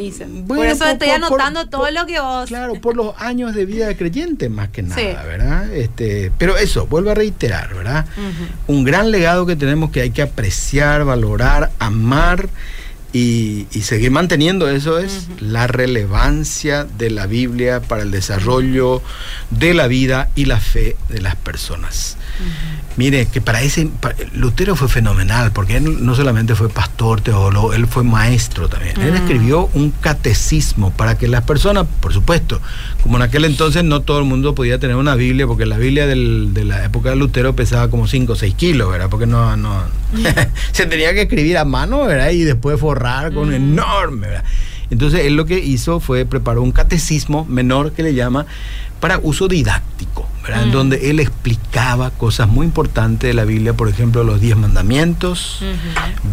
por 0.47 0.65
eso 0.65 0.85
estoy 0.85 1.09
anotando 1.09 1.67
todo 1.67 1.89
lo 1.91 2.05
que 2.05 2.19
vos... 2.19 2.47
Claro, 2.47 2.75
por 2.75 2.95
los 2.95 3.19
años 3.19 3.55
de 3.55 3.65
vida 3.65 3.87
de 3.87 3.97
creyente 3.97 4.47
más 4.47 4.69
que 4.69 4.83
nada, 4.83 5.23
¿verdad? 5.23 5.73
Este, 5.73 6.31
pero 6.37 6.55
eso, 6.57 6.85
vuelvo 6.85 7.09
a 7.09 7.15
reiterar, 7.15 7.73
¿verdad? 7.73 8.05
Un 8.67 8.83
gran 8.83 9.11
legado 9.11 9.45
que 9.45 9.55
tenemos 9.55 9.89
que 9.89 10.01
hay 10.01 10.11
que 10.11 10.21
apreciar, 10.21 11.03
valorar, 11.03 11.71
amar 11.79 12.47
y, 13.17 13.67
seguir 13.81 14.11
manteniendo 14.11 14.67
eso 14.67 14.99
es 14.99 15.29
la 15.39 15.67
relevancia 15.67 16.83
de 16.83 17.09
la 17.09 17.27
Biblia 17.27 17.79
para 17.79 18.01
el 18.01 18.11
desarrollo 18.11 19.01
de 19.51 19.73
la 19.73 19.87
vida 19.87 20.29
y 20.35 20.45
la 20.45 20.59
fe 20.59 20.97
de 21.07 21.21
las 21.21 21.37
personas. 21.37 22.17
Mire, 22.97 23.27
que 23.27 23.39
para 23.39 23.61
ese. 23.61 23.89
Lutero 24.33 24.75
fue 24.75 24.89
fenomenal, 24.89 25.51
porque 25.53 25.77
él 25.77 26.05
no 26.05 26.15
solamente 26.15 26.55
fue 26.55 26.67
pastor, 26.67 27.21
teólogo, 27.21 27.73
él 27.73 27.87
fue 27.87 28.03
maestro 28.03 28.67
también. 28.67 28.99
Él 28.99 29.15
escribió 29.15 29.69
un 29.73 29.91
catecismo 29.91 30.91
para 30.91 31.17
que 31.17 31.29
las 31.29 31.43
personas, 31.43 31.85
por 32.01 32.11
supuesto, 32.11 32.61
como 33.01 33.15
en 33.15 33.23
aquel 33.23 33.45
entonces 33.45 33.85
no 33.85 34.01
todo 34.01 34.19
el 34.19 34.25
mundo 34.25 34.55
podía 34.55 34.77
tener 34.77 34.97
una 34.97 35.15
Biblia, 35.15 35.47
porque 35.47 35.65
la 35.65 35.77
Biblia 35.77 36.05
de 36.05 36.65
la 36.65 36.83
época 36.83 37.11
de 37.11 37.15
Lutero 37.15 37.55
pesaba 37.55 37.89
como 37.89 38.07
5 38.07 38.33
o 38.33 38.35
6 38.35 38.55
kilos, 38.55 38.91
¿verdad? 38.91 39.09
Porque 39.09 39.25
no. 39.25 39.55
no 39.55 39.83
se 40.71 40.85
tenía 40.85 41.13
que 41.13 41.23
escribir 41.23 41.57
a 41.57 41.65
mano, 41.65 42.05
¿verdad? 42.05 42.31
Y 42.31 42.43
después 42.43 42.79
forrar 42.79 43.04
con 43.33 43.53
enorme. 43.53 44.27
Entonces 44.89 45.25
él 45.25 45.35
lo 45.35 45.45
que 45.45 45.59
hizo 45.59 45.99
fue 45.99 46.25
preparó 46.25 46.61
un 46.61 46.71
catecismo 46.71 47.45
menor 47.45 47.91
que 47.91 48.03
le 48.03 48.13
llama 48.13 48.45
para 48.99 49.19
uso 49.19 49.47
didáctico, 49.47 50.27
en 50.49 50.69
mm. 50.69 50.71
donde 50.71 51.09
él 51.09 51.19
explicaba 51.19 52.11
cosas 52.11 52.47
muy 52.47 52.65
importantes 52.65 53.27
de 53.27 53.33
la 53.33 53.45
Biblia, 53.45 53.73
por 53.73 53.89
ejemplo, 53.89 54.23
los 54.23 54.39
diez 54.39 54.55
mandamientos, 54.55 55.59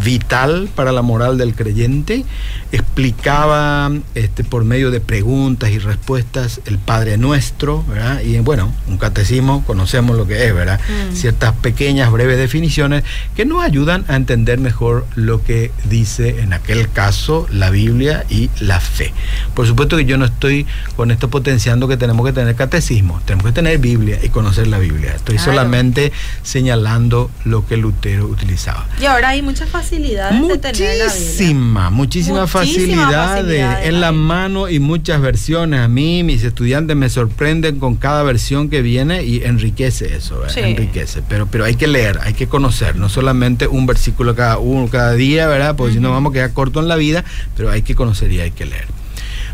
vital 0.03 0.69
para 0.75 0.93
la 0.93 1.03
moral 1.03 1.39
del 1.39 1.55
creyente, 1.55 2.25
explicaba 2.73 3.91
este, 4.15 4.45
por 4.45 4.65
medio 4.65 4.91
de 4.91 5.01
preguntas 5.01 5.71
y 5.71 5.79
respuestas 5.79 6.61
el 6.67 6.79
Padre 6.79 7.17
Nuestro, 7.19 7.85
y 8.25 8.39
bueno, 8.39 8.73
un 8.89 8.99
catecismo, 8.99 9.65
conocemos 9.65 10.17
lo 10.17 10.27
que 10.27 10.47
es, 10.47 10.55
¿verdad? 10.55 10.81
Mm. 11.11 11.15
Ciertas 11.15 11.53
pequeñas, 11.55 12.11
breves 12.11 12.39
definiciones 12.39 13.05
que 13.35 13.45
nos 13.45 13.63
ayudan 13.65 14.05
a 14.09 14.17
entender 14.17 14.59
mejor 14.59 15.07
lo 15.15 15.43
que 15.43 15.71
dice 15.85 16.41
en 16.41 16.53
aquel 16.53 16.91
caso 16.91 17.47
la 17.51 17.71
Biblia 17.71 18.25
y 18.29 18.51
la 18.61 18.81
fe. 18.81 19.13
Por 19.55 19.67
supuesto 19.67 19.97
que 19.97 20.05
yo 20.05 20.19
no 20.19 20.25
estoy 20.25 20.67
con 20.97 21.11
esto 21.11 21.29
potenciando 21.31 21.89
que 21.89 21.97
tenemos 21.97 22.27
que 22.27 22.33
tener 22.33 22.55
catecismo, 22.55 23.21
tenemos 23.25 23.47
que 23.47 23.53
tener 23.53 23.79
Biblia 23.79 24.02
y 24.23 24.29
conocer 24.29 24.67
la 24.67 24.79
Biblia. 24.79 25.15
Estoy 25.15 25.39
solamente 25.39 26.13
señalando 26.43 27.31
lo 27.45 27.67
que 27.67 27.77
Lutero 27.77 28.27
utilizaba. 28.27 28.87
Y 29.01 29.07
ahora 29.07 29.31
hay 29.31 29.43
muchas 29.43 29.69
facilidades 29.69 30.41
de 30.49 30.59
tener 30.59 30.99
la 30.99 31.13
Biblia. 31.13 31.91
Muchísima 31.91 32.47
facilidad 32.47 33.51
en 33.85 34.01
la 34.01 34.13
mano 34.13 34.69
y 34.69 34.81
muchas 34.81 35.21
versiones. 35.21 35.81
A 35.81 35.89
mí, 35.89 36.23
mis 36.23 36.43
estudiantes 36.43 36.97
me 36.97 37.09
sorprenden 37.09 37.79
con 37.79 37.97
cada 37.97 38.23
versión 38.23 38.69
que 38.69 38.83
viene 38.83 39.23
y 39.25 39.43
enriquece 39.45 40.17
eso, 40.17 40.43
enriquece. 40.57 41.23
Pero, 41.29 41.47
pero 41.47 41.65
hay 41.65 41.77
que 41.77 41.87
leer, 41.87 42.19
hay 42.23 42.35
que 42.35 42.49
conocer, 42.49 42.97
no 42.97 43.09
solamente 43.09 43.67
un 43.67 43.87
versículo 43.87 44.35
cada 44.35 44.59
uno, 44.59 44.89
cada 44.89 45.13
día, 45.15 45.47
¿verdad? 45.47 45.77
Porque 45.77 45.95
si 45.95 46.01
no 46.01 46.11
vamos 46.11 46.31
a 46.31 46.35
quedar 46.35 46.53
corto 46.53 46.81
en 46.81 46.89
la 46.89 46.97
vida, 46.97 47.25
pero 47.57 47.71
hay 47.71 47.83
que 47.83 47.95
conocer 47.95 48.33
y 48.33 48.41
hay 48.41 48.51
que 48.51 48.67
leer. 48.67 48.87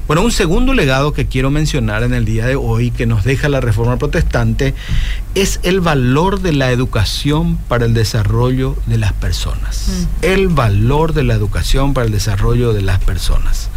Bueno, 0.08 0.22
un 0.22 0.32
segundo 0.32 0.72
legado 0.72 1.12
que 1.12 1.26
quiero 1.26 1.50
mencionar 1.50 2.02
en 2.02 2.14
el 2.14 2.24
día 2.24 2.46
de 2.46 2.56
hoy 2.56 2.90
que 2.90 3.04
nos 3.04 3.24
deja 3.24 3.50
la 3.50 3.60
Reforma 3.60 3.98
Protestante 3.98 4.72
es 5.34 5.60
el 5.64 5.82
valor 5.82 6.40
de 6.40 6.54
la 6.54 6.70
educación 6.70 7.58
para 7.68 7.84
el 7.84 7.92
desarrollo 7.92 8.74
de 8.86 8.96
las 8.96 9.12
personas. 9.12 9.86
Mm. 9.86 10.24
El 10.24 10.48
valor 10.48 11.12
de 11.12 11.24
la 11.24 11.34
educación 11.34 11.92
para 11.92 12.06
el 12.06 12.12
desarrollo 12.12 12.72
de 12.72 12.80
las 12.80 13.00
personas. 13.00 13.68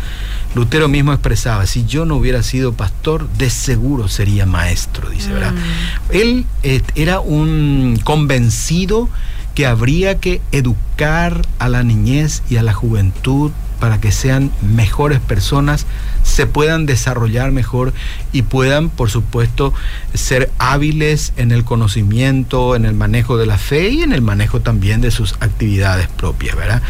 Lutero 0.55 0.87
mismo 0.87 1.11
expresaba, 1.11 1.65
si 1.65 1.85
yo 1.85 2.05
no 2.05 2.15
hubiera 2.15 2.43
sido 2.43 2.71
pastor, 2.71 3.27
de 3.33 3.49
seguro 3.49 4.07
sería 4.07 4.45
maestro, 4.45 5.09
dice, 5.09 5.33
¿verdad? 5.33 5.51
Mm. 5.51 6.15
Él 6.15 6.45
eh, 6.63 6.81
era 6.95 7.19
un 7.19 7.99
convencido 8.05 9.09
que 9.53 9.65
habría 9.65 10.17
que 10.21 10.39
educar 10.53 11.41
a 11.59 11.67
la 11.67 11.83
niñez 11.83 12.41
y 12.49 12.55
a 12.55 12.63
la 12.63 12.73
juventud 12.73 13.51
para 13.81 13.99
que 13.99 14.11
sean 14.11 14.51
mejores 14.61 15.19
personas, 15.19 15.87
se 16.21 16.45
puedan 16.45 16.85
desarrollar 16.85 17.51
mejor 17.51 17.93
y 18.31 18.43
puedan, 18.43 18.91
por 18.91 19.09
supuesto, 19.09 19.73
ser 20.13 20.51
hábiles 20.59 21.33
en 21.35 21.51
el 21.51 21.63
conocimiento, 21.63 22.75
en 22.75 22.85
el 22.85 22.93
manejo 22.93 23.37
de 23.37 23.47
la 23.47 23.57
fe 23.57 23.89
y 23.89 24.03
en 24.03 24.13
el 24.13 24.21
manejo 24.21 24.61
también 24.61 25.01
de 25.01 25.09
sus 25.09 25.33
actividades 25.39 26.07
propias, 26.09 26.55
¿verdad? 26.55 26.83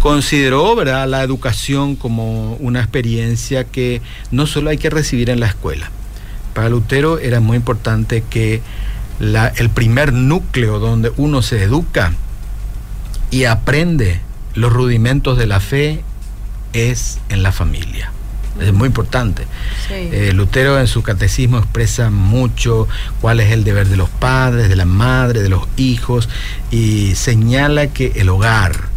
Consideró, 0.00 0.74
¿verdad?, 0.74 1.08
la 1.08 1.22
educación 1.22 1.94
como 1.94 2.54
una 2.54 2.80
experiencia 2.80 3.62
que 3.62 4.02
no 4.32 4.48
solo 4.48 4.70
hay 4.70 4.78
que 4.78 4.90
recibir 4.90 5.30
en 5.30 5.38
la 5.38 5.46
escuela. 5.46 5.92
Para 6.54 6.68
Lutero 6.70 7.20
era 7.20 7.38
muy 7.38 7.56
importante 7.56 8.24
que 8.28 8.62
el 9.20 9.70
primer 9.70 10.12
núcleo 10.12 10.80
donde 10.80 11.12
uno 11.16 11.40
se 11.40 11.62
educa 11.62 12.14
y 13.30 13.44
aprende 13.44 14.20
los 14.54 14.72
rudimentos 14.72 15.36
de 15.38 15.46
la 15.46 15.60
fe 15.60 16.02
es 16.76 17.18
en 17.28 17.42
la 17.42 17.52
familia. 17.52 18.12
Es 18.60 18.72
muy 18.72 18.86
importante. 18.86 19.46
Eh, 19.90 20.32
Lutero 20.32 20.80
en 20.80 20.86
su 20.86 21.02
catecismo 21.02 21.58
expresa 21.58 22.10
mucho 22.10 22.88
cuál 23.20 23.40
es 23.40 23.52
el 23.52 23.64
deber 23.64 23.88
de 23.88 23.96
los 23.96 24.08
padres, 24.08 24.68
de 24.68 24.76
la 24.76 24.86
madre, 24.86 25.42
de 25.42 25.50
los 25.50 25.68
hijos 25.76 26.28
y 26.70 27.14
señala 27.16 27.88
que 27.88 28.12
el 28.16 28.30
hogar 28.30 28.88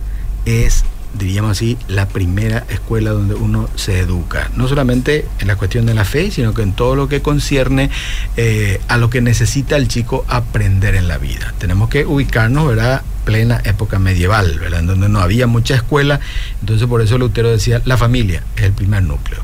es 0.45 0.86
diríamos 1.13 1.51
así, 1.51 1.77
la 1.87 2.07
primera 2.07 2.65
escuela 2.69 3.11
donde 3.11 3.35
uno 3.35 3.69
se 3.75 3.99
educa. 3.99 4.51
No 4.55 4.67
solamente 4.67 5.25
en 5.39 5.47
la 5.47 5.55
cuestión 5.55 5.85
de 5.85 5.93
la 5.93 6.05
fe, 6.05 6.31
sino 6.31 6.53
que 6.53 6.61
en 6.61 6.73
todo 6.73 6.95
lo 6.95 7.09
que 7.09 7.21
concierne 7.21 7.89
eh, 8.37 8.79
a 8.87 8.97
lo 8.97 9.09
que 9.09 9.21
necesita 9.21 9.75
el 9.75 9.87
chico 9.87 10.25
aprender 10.27 10.95
en 10.95 11.07
la 11.07 11.17
vida. 11.17 11.53
Tenemos 11.57 11.89
que 11.89 12.05
ubicarnos, 12.05 12.67
¿verdad? 12.67 13.03
plena 13.29 13.61
época 13.63 13.99
medieval, 13.99 14.57
¿verdad? 14.59 14.79
En 14.79 14.87
donde 14.87 15.07
no 15.07 15.19
había 15.19 15.45
mucha 15.45 15.75
escuela, 15.75 16.19
entonces 16.61 16.87
por 16.87 17.01
eso 17.01 17.19
Lutero 17.19 17.51
decía, 17.51 17.79
la 17.85 17.95
familia 17.95 18.43
es 18.55 18.63
el 18.63 18.71
primer 18.71 19.03
núcleo, 19.03 19.39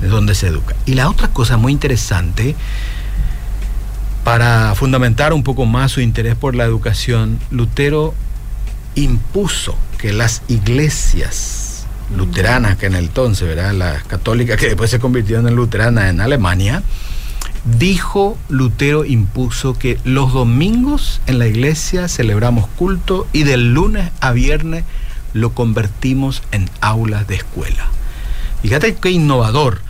de 0.00 0.06
donde 0.06 0.36
se 0.36 0.46
educa. 0.46 0.76
Y 0.86 0.94
la 0.94 1.08
otra 1.08 1.28
cosa 1.28 1.56
muy 1.56 1.72
interesante, 1.72 2.54
para 4.22 4.74
fundamentar 4.76 5.32
un 5.32 5.42
poco 5.42 5.66
más 5.66 5.90
su 5.90 6.00
interés 6.00 6.36
por 6.36 6.54
la 6.54 6.64
educación, 6.64 7.40
Lutero 7.50 8.14
impuso 8.94 9.76
que 9.98 10.12
las 10.12 10.42
iglesias 10.48 11.86
luteranas, 12.14 12.76
que 12.76 12.86
en 12.86 12.94
el 12.94 13.06
entonces, 13.06 13.48
¿verdad? 13.48 13.72
Las 13.72 14.04
católicas 14.04 14.58
que 14.58 14.66
después 14.66 14.90
se 14.90 14.98
convirtieron 14.98 15.48
en 15.48 15.56
luteranas 15.56 16.10
en 16.10 16.20
Alemania, 16.20 16.82
dijo 17.78 18.38
Lutero 18.48 19.04
impuso 19.04 19.78
que 19.78 19.98
los 20.04 20.32
domingos 20.32 21.20
en 21.26 21.38
la 21.38 21.46
iglesia 21.46 22.08
celebramos 22.08 22.66
culto 22.68 23.26
y 23.32 23.44
del 23.44 23.72
lunes 23.72 24.10
a 24.20 24.32
viernes 24.32 24.84
lo 25.32 25.54
convertimos 25.54 26.42
en 26.52 26.70
aulas 26.80 27.26
de 27.26 27.36
escuela. 27.36 27.88
Fíjate 28.62 28.94
qué 28.94 29.10
innovador. 29.10 29.80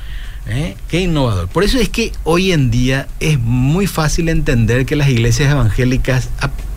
¿Eh? 0.47 0.77
Qué 0.89 1.01
innovador. 1.01 1.49
Por 1.49 1.65
eso 1.65 1.79
es 1.79 1.89
que 1.89 2.13
hoy 2.23 2.53
en 2.53 2.71
día 2.71 3.09
es 3.19 3.39
muy 3.41 3.87
fácil 3.87 4.29
entender 4.29 4.85
que 4.85 4.95
las 4.95 5.09
iglesias 5.09 5.51
evangélicas 5.51 6.29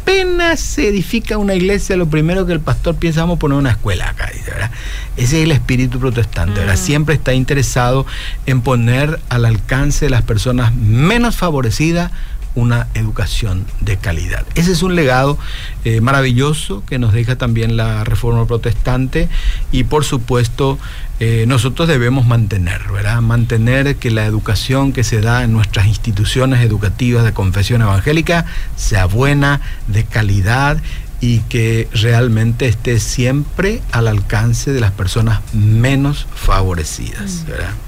apenas 0.07 0.61
se 0.61 0.87
edifica 0.87 1.37
una 1.37 1.53
iglesia, 1.53 1.97
lo 1.97 2.07
primero 2.07 2.45
que 2.45 2.53
el 2.53 2.61
pastor 2.61 2.95
piensa, 2.95 3.21
vamos 3.21 3.35
a 3.35 3.39
poner 3.39 3.57
una 3.57 3.71
escuela 3.71 4.09
acá, 4.09 4.31
¿verdad? 4.45 4.71
Ese 5.17 5.39
es 5.39 5.43
el 5.43 5.51
espíritu 5.51 5.99
protestante, 5.99 6.61
¿verdad? 6.61 6.75
Mm. 6.75 6.77
Siempre 6.77 7.15
está 7.15 7.33
interesado 7.33 8.05
en 8.45 8.61
poner 8.61 9.19
al 9.27 9.43
alcance 9.43 10.05
de 10.05 10.09
las 10.09 10.21
personas 10.21 10.73
menos 10.73 11.35
favorecidas 11.35 12.13
una 12.57 12.87
educación 12.95 13.65
de 13.81 13.97
calidad. 13.97 14.43
Ese 14.55 14.71
es 14.71 14.81
un 14.81 14.95
legado 14.95 15.37
eh, 15.85 16.01
maravilloso 16.01 16.83
que 16.87 16.97
nos 16.97 17.13
deja 17.13 17.35
también 17.35 17.77
la 17.77 18.03
reforma 18.03 18.47
protestante 18.47 19.29
y 19.71 19.83
por 19.83 20.03
supuesto 20.03 20.79
eh, 21.19 21.45
nosotros 21.47 21.87
debemos 21.87 22.25
mantener, 22.25 22.81
¿verdad? 22.91 23.21
Mantener 23.21 23.97
que 23.97 24.09
la 24.09 24.25
educación 24.25 24.91
que 24.91 25.03
se 25.03 25.21
da 25.21 25.43
en 25.43 25.53
nuestras 25.53 25.85
instituciones 25.85 26.61
educativas 26.61 27.23
de 27.23 27.31
confesión 27.31 27.83
evangélica 27.83 28.47
sea 28.75 29.05
buena, 29.05 29.61
de 29.87 30.05
calidad 30.05 30.81
y 31.21 31.39
que 31.41 31.87
realmente 31.93 32.67
esté 32.67 32.99
siempre 32.99 33.83
al 33.91 34.07
alcance 34.07 34.73
de 34.73 34.79
las 34.79 34.91
personas 34.91 35.41
menos 35.53 36.25
favorecidas, 36.33 37.45
mm. 37.47 37.86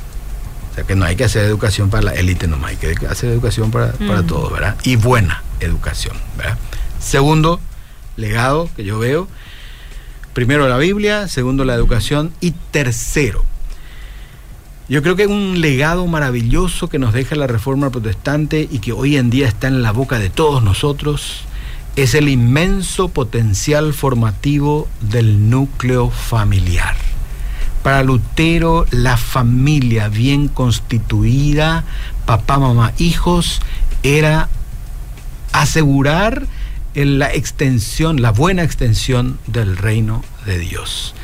Que 0.83 0.95
no 0.95 1.05
hay 1.05 1.15
que 1.15 1.23
hacer 1.23 1.43
educación 1.45 1.89
para 1.89 2.03
la 2.03 2.13
élite 2.13 2.47
nomás, 2.47 2.71
hay 2.71 2.77
que 2.77 3.07
hacer 3.07 3.31
educación 3.31 3.71
para, 3.71 3.93
para 3.93 4.23
todos, 4.23 4.51
¿verdad? 4.51 4.75
Y 4.83 4.95
buena 4.95 5.43
educación, 5.59 6.15
¿verdad? 6.37 6.57
Segundo 6.99 7.59
legado 8.17 8.69
que 8.75 8.83
yo 8.83 8.99
veo, 8.99 9.27
primero 10.33 10.67
la 10.67 10.77
Biblia, 10.77 11.27
segundo 11.27 11.65
la 11.65 11.75
educación 11.75 12.31
y 12.41 12.51
tercero, 12.71 13.45
yo 14.89 15.03
creo 15.03 15.15
que 15.15 15.27
un 15.27 15.61
legado 15.61 16.07
maravilloso 16.07 16.89
que 16.89 16.97
nos 16.97 17.13
deja 17.13 17.35
la 17.35 17.45
Reforma 17.45 17.91
Protestante 17.91 18.67
y 18.71 18.79
que 18.79 18.91
hoy 18.91 19.17
en 19.17 19.29
día 19.29 19.47
está 19.47 19.67
en 19.67 19.83
la 19.83 19.91
boca 19.91 20.17
de 20.17 20.31
todos 20.31 20.63
nosotros 20.63 21.43
es 21.95 22.15
el 22.15 22.27
inmenso 22.27 23.09
potencial 23.09 23.93
formativo 23.93 24.87
del 25.01 25.49
núcleo 25.49 26.09
familiar. 26.09 26.95
Para 27.83 28.03
Lutero, 28.03 28.85
la 28.91 29.17
familia 29.17 30.09
bien 30.09 30.47
constituida, 30.47 31.85
papá, 32.25 32.59
mamá, 32.59 32.93
hijos, 32.97 33.61
era 34.03 34.49
asegurar 35.51 36.47
la 36.93 37.33
extensión, 37.33 38.21
la 38.21 38.31
buena 38.31 38.63
extensión 38.63 39.39
del 39.47 39.77
reino 39.77 40.23
de 40.45 40.59
Dios. 40.59 41.15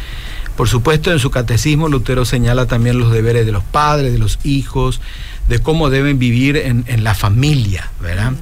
Por 0.55 0.69
supuesto, 0.69 1.11
en 1.11 1.19
su 1.19 1.31
catecismo 1.31 1.89
Lutero 1.89 2.23
señala 2.23 2.65
también 2.65 2.97
los 2.97 3.11
deberes 3.11 3.45
de 3.45 3.51
los 3.51 3.63
padres, 3.63 4.13
de 4.13 4.19
los 4.19 4.39
hijos, 4.43 5.01
de 5.49 5.59
cómo 5.59 5.89
deben 5.89 6.17
vivir 6.17 6.55
en, 6.55 6.85
la 7.03 7.13
familia, 7.13 7.91
¿verdad? 7.99 8.33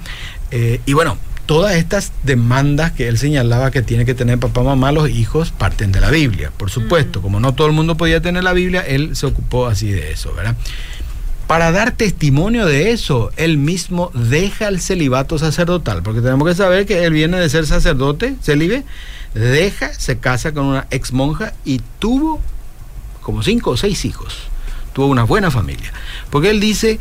Eh, 0.51 0.79
y 0.85 0.93
bueno, 0.93 1.17
todas 1.45 1.75
estas 1.75 2.11
demandas 2.23 2.91
que 2.91 3.07
él 3.07 3.17
señalaba 3.17 3.71
que 3.71 3.81
tiene 3.81 4.05
que 4.05 4.13
tener 4.13 4.39
papá, 4.39 4.63
mamá, 4.63 4.91
los 4.91 5.09
hijos, 5.09 5.51
parten 5.51 5.91
de 5.91 5.99
la 5.99 6.09
Biblia, 6.09 6.51
por 6.55 6.69
supuesto. 6.69 7.21
Como 7.21 7.39
no 7.39 7.53
todo 7.53 7.67
el 7.67 7.73
mundo 7.73 7.97
podía 7.97 8.21
tener 8.21 8.43
la 8.43 8.53
Biblia, 8.53 8.81
él 8.81 9.15
se 9.15 9.25
ocupó 9.25 9.67
así 9.67 9.91
de 9.91 10.11
eso, 10.11 10.33
¿verdad? 10.33 10.55
Para 11.47 11.71
dar 11.71 11.91
testimonio 11.91 12.65
de 12.65 12.91
eso, 12.91 13.31
él 13.35 13.57
mismo 13.57 14.11
deja 14.13 14.69
el 14.69 14.79
celibato 14.79 15.37
sacerdotal, 15.37 16.01
porque 16.01 16.21
tenemos 16.21 16.47
que 16.47 16.55
saber 16.55 16.85
que 16.85 17.03
él 17.03 17.13
viene 17.13 17.37
de 17.37 17.49
ser 17.49 17.65
sacerdote, 17.67 18.35
celibe, 18.41 18.85
deja, 19.33 19.93
se 19.93 20.19
casa 20.19 20.53
con 20.53 20.65
una 20.65 20.87
ex 20.89 21.11
monja 21.11 21.53
y 21.65 21.81
tuvo 21.99 22.39
como 23.21 23.43
cinco 23.43 23.71
o 23.71 23.77
seis 23.77 24.05
hijos. 24.05 24.35
Tuvo 24.93 25.07
una 25.07 25.23
buena 25.23 25.51
familia. 25.51 25.91
Porque 26.29 26.51
él 26.51 26.59
dice, 26.59 26.99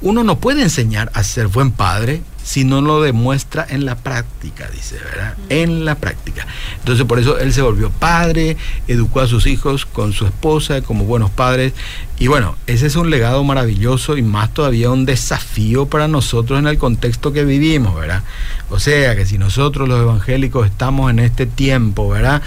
uno 0.00 0.24
no 0.24 0.38
puede 0.38 0.62
enseñar 0.62 1.10
a 1.14 1.22
ser 1.22 1.48
buen 1.48 1.70
padre 1.70 2.22
si 2.48 2.64
no 2.64 2.80
lo 2.80 3.02
demuestra 3.02 3.66
en 3.68 3.84
la 3.84 3.94
práctica, 3.94 4.70
dice, 4.70 4.96
¿verdad? 5.04 5.34
En 5.50 5.84
la 5.84 5.96
práctica. 5.96 6.46
Entonces 6.78 7.04
por 7.04 7.18
eso 7.18 7.38
él 7.38 7.52
se 7.52 7.60
volvió 7.60 7.90
padre, 7.90 8.56
educó 8.86 9.20
a 9.20 9.26
sus 9.26 9.46
hijos 9.46 9.84
con 9.84 10.14
su 10.14 10.24
esposa 10.24 10.80
como 10.80 11.04
buenos 11.04 11.30
padres. 11.30 11.74
Y 12.18 12.28
bueno, 12.28 12.56
ese 12.66 12.86
es 12.86 12.96
un 12.96 13.10
legado 13.10 13.44
maravilloso 13.44 14.16
y 14.16 14.22
más 14.22 14.54
todavía 14.54 14.88
un 14.88 15.04
desafío 15.04 15.90
para 15.90 16.08
nosotros 16.08 16.58
en 16.58 16.68
el 16.68 16.78
contexto 16.78 17.34
que 17.34 17.44
vivimos, 17.44 17.94
¿verdad? 17.94 18.22
O 18.70 18.78
sea, 18.78 19.14
que 19.14 19.26
si 19.26 19.36
nosotros 19.36 19.86
los 19.86 20.00
evangélicos 20.00 20.66
estamos 20.66 21.10
en 21.10 21.18
este 21.18 21.44
tiempo, 21.44 22.08
¿verdad? 22.08 22.40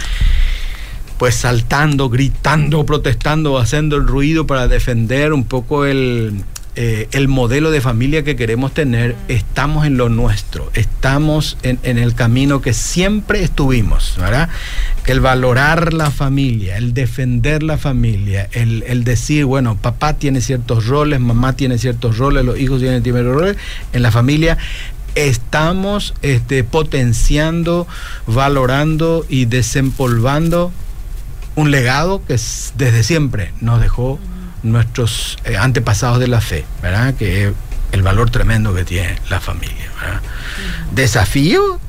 pues 1.19 1.35
saltando, 1.35 2.09
gritando, 2.09 2.83
protestando, 2.87 3.59
haciendo 3.59 3.97
el 3.97 4.07
ruido 4.07 4.47
para 4.47 4.67
defender 4.67 5.33
un 5.33 5.43
poco 5.43 5.85
el, 5.85 6.43
eh, 6.77 7.09
el 7.11 7.27
modelo 7.27 7.69
de 7.69 7.81
familia 7.81 8.23
que 8.23 8.37
queremos 8.37 8.73
tener, 8.73 9.17
estamos 9.27 9.85
en 9.85 9.97
lo 9.97 10.07
nuestro, 10.07 10.71
estamos 10.73 11.57
en, 11.63 11.79
el 11.83 12.15
camino 12.15 12.61
que 12.61 12.73
siempre 12.73 13.43
estuvimos, 13.43 14.15
¿verdad? 14.17 14.47
El 15.05 15.19
valorar 15.19 15.93
la 15.93 16.11
familia, 16.11 16.77
el 16.77 16.93
defender 16.93 17.61
la 17.61 17.77
familia, 17.77 18.47
el, 18.53 19.03
decir, 19.03 19.43
bueno, 19.43 19.75
papá 19.75 20.13
tiene 20.13 20.39
ciertos 20.39 20.87
roles, 20.87 21.19
mamá 21.19 21.57
tiene 21.57 21.77
ciertos 21.77 22.17
roles, 22.17 22.45
los 22.45 22.57
hijos 22.57 22.79
tienen 22.79 23.03
ciertos 23.03 23.35
roles, 23.35 23.57
en 23.91 24.01
la 24.01 24.11
familia 24.11 24.57
estamos 25.15 26.13
este, 26.21 26.63
potenciando, 26.63 27.85
valorando 28.27 29.25
y 29.27 29.43
desempolvando 29.43 30.71
un 31.55 31.69
legado 31.69 32.23
que 32.25 32.39
desde 32.77 33.03
siempre 33.03 33.51
nos 33.59 33.81
dejó 33.81 34.19
nuestros 34.63 35.37
eh, 35.45 35.57
antepasados 35.57 36.19
de 36.19 36.27
la 36.27 36.41
fe, 36.41 36.65
¿verdad? 36.81 37.13
Que 37.15 37.47
es 37.47 37.53
el 37.91 38.01
valor 38.01 38.29
tremendo 38.29 38.73
que 38.73 38.83
tiene 38.83 39.17
la 39.29 39.39
familia, 39.39 39.91
¿verdad? 39.99 40.21
Desafío 40.93 41.79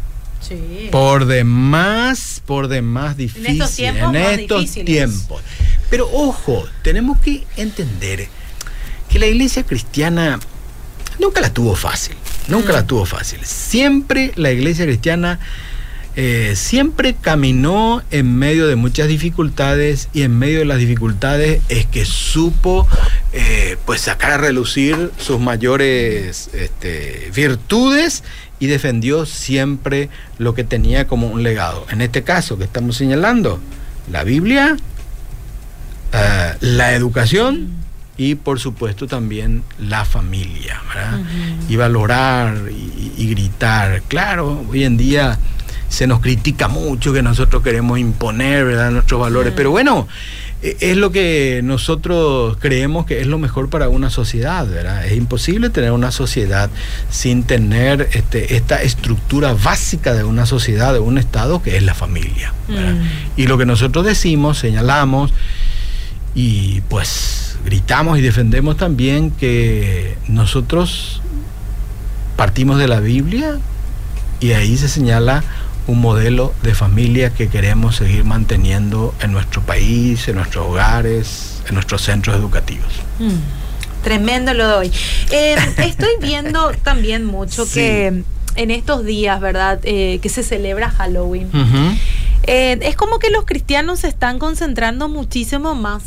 sí. 0.40 0.88
por 0.90 1.26
demás, 1.26 2.42
por 2.44 2.68
demás 2.68 3.16
difícil 3.16 3.46
en 3.46 3.52
estos 3.52 3.76
tiempos. 3.76 4.14
En 4.14 4.16
estos 4.16 4.70
tiempos. 4.84 5.42
Pero 5.90 6.08
ojo, 6.10 6.66
tenemos 6.82 7.18
que 7.18 7.46
entender 7.56 8.28
que 9.08 9.18
la 9.18 9.26
iglesia 9.26 9.64
cristiana 9.64 10.40
nunca 11.18 11.40
la 11.40 11.52
tuvo 11.52 11.76
fácil, 11.76 12.16
nunca 12.48 12.72
la 12.72 12.82
mm. 12.82 12.86
tuvo 12.86 13.04
fácil. 13.04 13.40
Siempre 13.44 14.32
la 14.36 14.50
iglesia 14.50 14.86
cristiana 14.86 15.38
eh, 16.14 16.52
siempre 16.56 17.14
caminó 17.18 18.02
en 18.10 18.36
medio 18.36 18.66
de 18.66 18.76
muchas 18.76 19.08
dificultades 19.08 20.08
y 20.12 20.22
en 20.22 20.38
medio 20.38 20.58
de 20.58 20.66
las 20.66 20.78
dificultades 20.78 21.62
es 21.68 21.86
que 21.86 22.04
supo 22.04 22.86
eh, 23.32 23.78
pues 23.86 24.02
sacar 24.02 24.32
a 24.32 24.36
relucir 24.38 25.10
sus 25.16 25.40
mayores 25.40 26.50
este, 26.52 27.30
virtudes 27.34 28.24
y 28.60 28.66
defendió 28.66 29.24
siempre 29.26 30.10
lo 30.38 30.54
que 30.54 30.64
tenía 30.64 31.06
como 31.06 31.28
un 31.28 31.42
legado. 31.42 31.86
En 31.90 32.02
este 32.02 32.22
caso 32.22 32.58
que 32.58 32.64
estamos 32.64 32.96
señalando, 32.96 33.58
la 34.10 34.22
Biblia, 34.22 34.76
eh, 36.12 36.54
la 36.60 36.94
educación 36.94 37.82
y 38.16 38.34
por 38.34 38.60
supuesto 38.60 39.06
también 39.06 39.62
la 39.78 40.04
familia, 40.04 40.80
Y 41.68 41.76
valorar 41.76 42.68
y, 42.70 43.26
gritar. 43.30 44.02
Claro, 44.02 44.64
hoy 44.68 44.84
en 44.84 44.96
día 44.96 45.38
se 45.92 46.06
nos 46.06 46.20
critica 46.20 46.68
mucho 46.68 47.12
que 47.12 47.22
nosotros 47.22 47.62
queremos 47.62 47.98
imponer 47.98 48.64
¿verdad? 48.64 48.90
nuestros 48.90 49.20
valores, 49.20 49.52
pero 49.54 49.70
bueno, 49.70 50.08
e, 50.62 50.74
es 50.80 50.96
lo 50.96 51.12
que 51.12 51.60
nosotros 51.62 52.56
creemos 52.60 53.04
que 53.04 53.20
es 53.20 53.26
lo 53.26 53.38
mejor 53.38 53.68
para 53.68 53.90
una 53.90 54.08
sociedad, 54.08 54.66
¿verdad? 54.66 55.04
Es 55.04 55.12
imposible 55.18 55.68
tener 55.68 55.92
una 55.92 56.10
sociedad 56.10 56.70
sin 57.10 57.42
tener 57.42 58.08
este, 58.12 58.56
esta 58.56 58.80
estructura 58.80 59.52
básica 59.52 60.14
de 60.14 60.24
una 60.24 60.46
sociedad, 60.46 60.94
de 60.94 60.98
un 61.00 61.18
Estado, 61.18 61.62
que 61.62 61.76
es 61.76 61.82
la 61.82 61.92
familia. 61.92 62.54
Mm. 62.68 63.38
Y 63.38 63.46
lo 63.46 63.58
que 63.58 63.66
nosotros 63.66 64.06
decimos, 64.06 64.56
señalamos 64.56 65.30
y 66.34 66.80
pues 66.88 67.58
gritamos 67.66 68.18
y 68.18 68.22
defendemos 68.22 68.78
también 68.78 69.30
que 69.30 70.16
nosotros 70.26 71.20
partimos 72.36 72.78
de 72.78 72.88
la 72.88 73.00
Biblia 73.00 73.58
y 74.40 74.52
ahí 74.52 74.78
se 74.78 74.88
señala 74.88 75.44
un 75.86 76.00
modelo 76.00 76.54
de 76.62 76.74
familia 76.74 77.30
que 77.30 77.48
queremos 77.48 77.96
seguir 77.96 78.24
manteniendo 78.24 79.14
en 79.20 79.32
nuestro 79.32 79.62
país, 79.62 80.28
en 80.28 80.36
nuestros 80.36 80.66
hogares, 80.66 81.62
en 81.68 81.74
nuestros 81.74 82.02
centros 82.02 82.36
educativos. 82.36 82.92
Mm, 83.18 84.02
tremendo 84.02 84.54
lo 84.54 84.66
doy. 84.66 84.92
Eh, 85.30 85.56
estoy 85.78 86.12
viendo 86.20 86.72
también 86.82 87.24
mucho 87.24 87.68
que 87.70 88.22
en 88.54 88.70
estos 88.70 89.04
días, 89.04 89.40
¿verdad? 89.40 89.80
Eh, 89.82 90.18
que 90.22 90.28
se 90.28 90.42
celebra 90.42 90.90
Halloween. 90.90 91.50
Eh, 92.44 92.78
es 92.82 92.96
como 92.96 93.18
que 93.18 93.30
los 93.30 93.44
cristianos 93.44 94.00
se 94.00 94.08
están 94.08 94.38
concentrando 94.38 95.08
muchísimo 95.08 95.74
más 95.74 96.02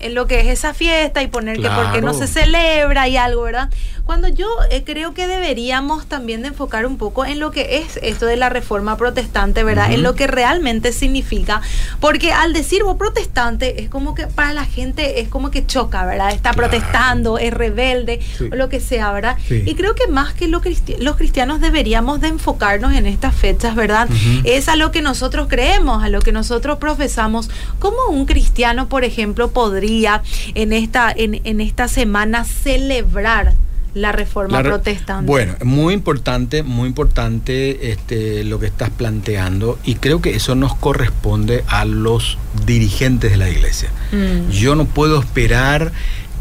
en 0.00 0.14
lo 0.14 0.26
que 0.26 0.40
es 0.40 0.46
esa 0.48 0.72
fiesta 0.72 1.22
y 1.22 1.26
poner 1.26 1.60
que 1.60 1.68
porque 1.68 2.00
no 2.00 2.14
se 2.14 2.26
celebra 2.26 3.06
y 3.08 3.16
algo, 3.16 3.42
¿verdad? 3.42 3.68
Cuando 4.10 4.26
yo 4.26 4.48
eh, 4.72 4.82
creo 4.84 5.14
que 5.14 5.28
deberíamos 5.28 6.06
también 6.06 6.42
de 6.42 6.48
enfocar 6.48 6.84
un 6.84 6.96
poco 6.96 7.24
en 7.24 7.38
lo 7.38 7.52
que 7.52 7.76
es 7.76 7.96
esto 8.02 8.26
de 8.26 8.36
la 8.36 8.48
reforma 8.48 8.96
protestante, 8.96 9.62
¿verdad? 9.62 9.92
En 9.92 10.02
lo 10.02 10.16
que 10.16 10.26
realmente 10.26 10.92
significa, 10.92 11.62
porque 12.00 12.32
al 12.32 12.52
decir 12.52 12.82
vos 12.82 12.96
protestante 12.96 13.80
es 13.80 13.88
como 13.88 14.16
que 14.16 14.26
para 14.26 14.52
la 14.52 14.64
gente 14.64 15.20
es 15.20 15.28
como 15.28 15.52
que 15.52 15.64
choca, 15.64 16.04
¿verdad? 16.06 16.32
Está 16.32 16.52
protestando, 16.54 17.38
es 17.38 17.54
rebelde 17.54 18.18
o 18.50 18.56
lo 18.56 18.68
que 18.68 18.80
sea, 18.80 19.12
¿verdad? 19.12 19.38
Y 19.48 19.76
creo 19.76 19.94
que 19.94 20.08
más 20.08 20.34
que 20.34 20.48
lo 20.48 20.60
los 20.98 21.14
cristianos 21.14 21.60
deberíamos 21.60 22.20
de 22.20 22.26
enfocarnos 22.26 22.92
en 22.94 23.06
estas 23.06 23.32
fechas, 23.32 23.76
¿verdad? 23.76 24.08
Es 24.42 24.68
a 24.68 24.74
lo 24.74 24.90
que 24.90 25.02
nosotros 25.02 25.46
creemos, 25.48 26.02
a 26.02 26.08
lo 26.08 26.20
que 26.20 26.32
nosotros 26.32 26.78
profesamos. 26.78 27.48
¿Cómo 27.78 28.08
un 28.08 28.26
cristiano, 28.26 28.88
por 28.88 29.04
ejemplo, 29.04 29.52
podría 29.52 30.24
en 30.56 30.72
esta, 30.72 31.12
en, 31.14 31.40
en 31.44 31.60
esta 31.60 31.86
semana 31.86 32.42
celebrar? 32.44 33.54
La 33.94 34.12
reforma 34.12 34.62
protestante. 34.62 35.26
Bueno, 35.26 35.54
muy 35.64 35.94
importante, 35.94 36.62
muy 36.62 36.88
importante 36.88 37.90
este, 37.90 38.44
lo 38.44 38.60
que 38.60 38.66
estás 38.66 38.90
planteando 38.90 39.78
y 39.84 39.96
creo 39.96 40.20
que 40.20 40.36
eso 40.36 40.54
nos 40.54 40.74
corresponde 40.74 41.64
a 41.68 41.84
los 41.84 42.38
dirigentes 42.66 43.32
de 43.32 43.36
la 43.36 43.50
iglesia. 43.50 43.90
Mm. 44.12 44.50
Yo 44.50 44.74
no 44.74 44.84
puedo 44.84 45.18
esperar 45.18 45.92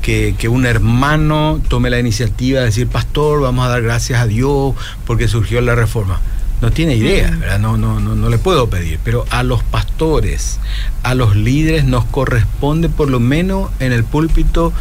que, 0.01 0.49
un 0.49 0.65
hermano 0.65 1.61
tome 1.67 1.89
la 1.89 1.99
iniciativa 1.99 2.59
de 2.59 2.67
decir, 2.67 2.87
pastor, 2.87 3.41
vamos 3.41 3.65
a 3.65 3.69
dar 3.69 3.81
gracias 3.81 4.19
a 4.19 4.25
Dios 4.25 4.73
porque 5.05 5.27
surgió 5.27 5.61
la 5.61 5.75
reforma. 5.75 6.19
No 6.61 6.71
tiene 6.71 6.95
idea, 6.95 7.31
mm. 7.31 7.39
¿verdad? 7.39 7.59
No, 7.59 7.77
no, 7.77 7.99
no, 7.99 8.15
no 8.15 8.29
le 8.29 8.37
puedo 8.37 8.69
pedir, 8.69 8.99
pero 9.03 9.25
a 9.29 9.43
los 9.43 9.63
pastores, 9.63 10.59
a 11.03 11.15
los 11.15 11.35
líderes 11.35 11.85
nos 11.85 12.05
corresponde 12.05 12.89
por 12.89 13.09
lo 13.09 13.19
menos 13.19 13.69
en 13.79 13.91
el 13.93 14.03
púlpito 14.03 14.73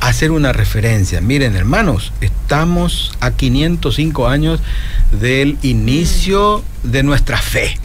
hacer 0.00 0.30
una 0.30 0.52
referencia. 0.52 1.20
Miren, 1.20 1.54
hermanos, 1.56 2.12
estamos 2.20 3.12
a 3.20 3.32
505 3.32 4.28
años 4.28 4.60
del 5.12 5.58
inicio 5.62 6.64
de 6.82 7.02
nuestra 7.02 7.38
fe 7.38 7.78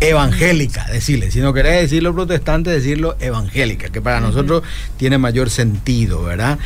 evangélica, 0.00 0.86
decirle, 0.88 1.30
si 1.30 1.40
no 1.40 1.54
querés 1.54 1.82
decirlo 1.82 2.14
protestante, 2.14 2.70
decirlo 2.70 3.16
evangélica, 3.18 3.88
que 3.88 4.02
para 4.02 4.20
nosotros 4.20 4.62
tiene 4.98 5.16
mayor 5.16 5.48
sentido, 5.48 6.22
¿verdad? 6.22 6.58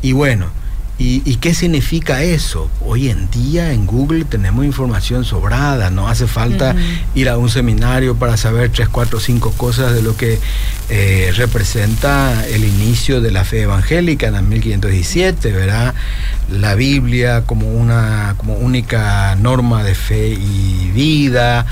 Y 0.00 0.12
bueno, 0.12 0.50
¿Y, 1.00 1.36
qué 1.36 1.54
significa 1.54 2.24
eso? 2.24 2.68
Hoy 2.84 3.08
en 3.08 3.30
día 3.30 3.72
en 3.72 3.86
Google 3.86 4.24
tenemos 4.24 4.64
información 4.64 5.24
sobrada, 5.24 5.90
no 5.90 6.08
hace 6.08 6.26
falta 6.26 6.74
ir 7.14 7.28
a 7.28 7.38
un 7.38 7.48
seminario 7.48 8.16
para 8.16 8.36
saber 8.36 8.72
tres, 8.72 8.88
cuatro, 8.88 9.20
cinco 9.20 9.52
cosas 9.52 9.94
de 9.94 10.02
lo 10.02 10.16
que 10.16 10.40
eh, 10.88 11.32
representa 11.36 12.44
el 12.48 12.64
inicio 12.64 13.20
de 13.20 13.30
la 13.30 13.44
fe 13.44 13.62
evangélica 13.62 14.26
en 14.26 14.34
el 14.34 14.42
1517, 14.42 15.52
¿verdad? 15.52 15.94
La 16.50 16.74
Biblia 16.74 17.44
como 17.46 17.68
una 17.68 18.34
como 18.36 18.54
única 18.54 19.36
norma 19.36 19.84
de 19.84 19.94
fe 19.94 20.30
y 20.30 20.90
vida, 20.92 21.64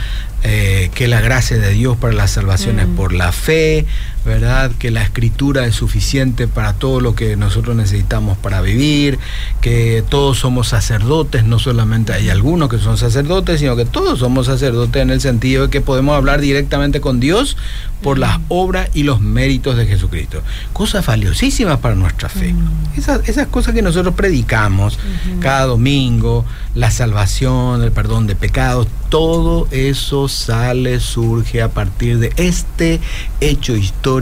eh, 0.44 0.90
que 0.94 1.08
la 1.08 1.20
gracia 1.20 1.58
de 1.58 1.72
Dios 1.72 1.96
para 1.96 2.14
la 2.14 2.28
salvación 2.28 2.78
es 2.78 2.86
por 2.86 3.12
la 3.12 3.32
fe, 3.32 3.86
¿verdad? 4.26 4.72
Que 4.72 4.90
la 4.90 5.02
escritura 5.02 5.66
es 5.66 5.76
suficiente 5.76 6.48
para 6.48 6.72
todo 6.72 7.00
lo 7.00 7.14
que 7.14 7.36
nosotros 7.36 7.76
necesitamos 7.76 8.36
para 8.36 8.60
vivir, 8.60 9.20
que 9.60 10.04
todos 10.08 10.38
somos 10.38 10.68
sacerdotes, 10.68 11.44
no 11.44 11.60
solamente 11.60 12.12
hay 12.12 12.28
algunos 12.28 12.68
que 12.68 12.78
son 12.78 12.98
sacerdotes, 12.98 13.60
sino 13.60 13.76
que 13.76 13.84
todos 13.84 14.18
somos 14.18 14.46
sacerdotes 14.46 15.00
en 15.00 15.10
el 15.10 15.20
sentido 15.20 15.64
de 15.64 15.70
que 15.70 15.80
podemos 15.80 16.16
hablar 16.16 16.40
directamente 16.40 17.00
con 17.00 17.20
Dios 17.20 17.56
por 18.02 18.18
las 18.18 18.40
obras 18.48 18.90
y 18.94 19.04
los 19.04 19.20
méritos 19.20 19.76
de 19.76 19.86
Jesucristo. 19.86 20.42
Cosas 20.72 21.06
valiosísimas 21.06 21.78
para 21.78 21.94
nuestra 21.94 22.28
fe. 22.28 22.54
Esas, 22.96 23.28
esas 23.28 23.46
cosas 23.46 23.74
que 23.74 23.82
nosotros 23.82 24.14
predicamos 24.14 24.98
cada 25.40 25.66
domingo, 25.66 26.44
la 26.74 26.90
salvación, 26.90 27.82
el 27.82 27.92
perdón 27.92 28.26
de 28.26 28.34
pecados, 28.34 28.88
todo 29.08 29.68
eso 29.70 30.26
sale, 30.26 30.98
surge 30.98 31.62
a 31.62 31.70
partir 31.70 32.18
de 32.18 32.32
este 32.36 33.00
hecho 33.40 33.76
histórico 33.76 34.15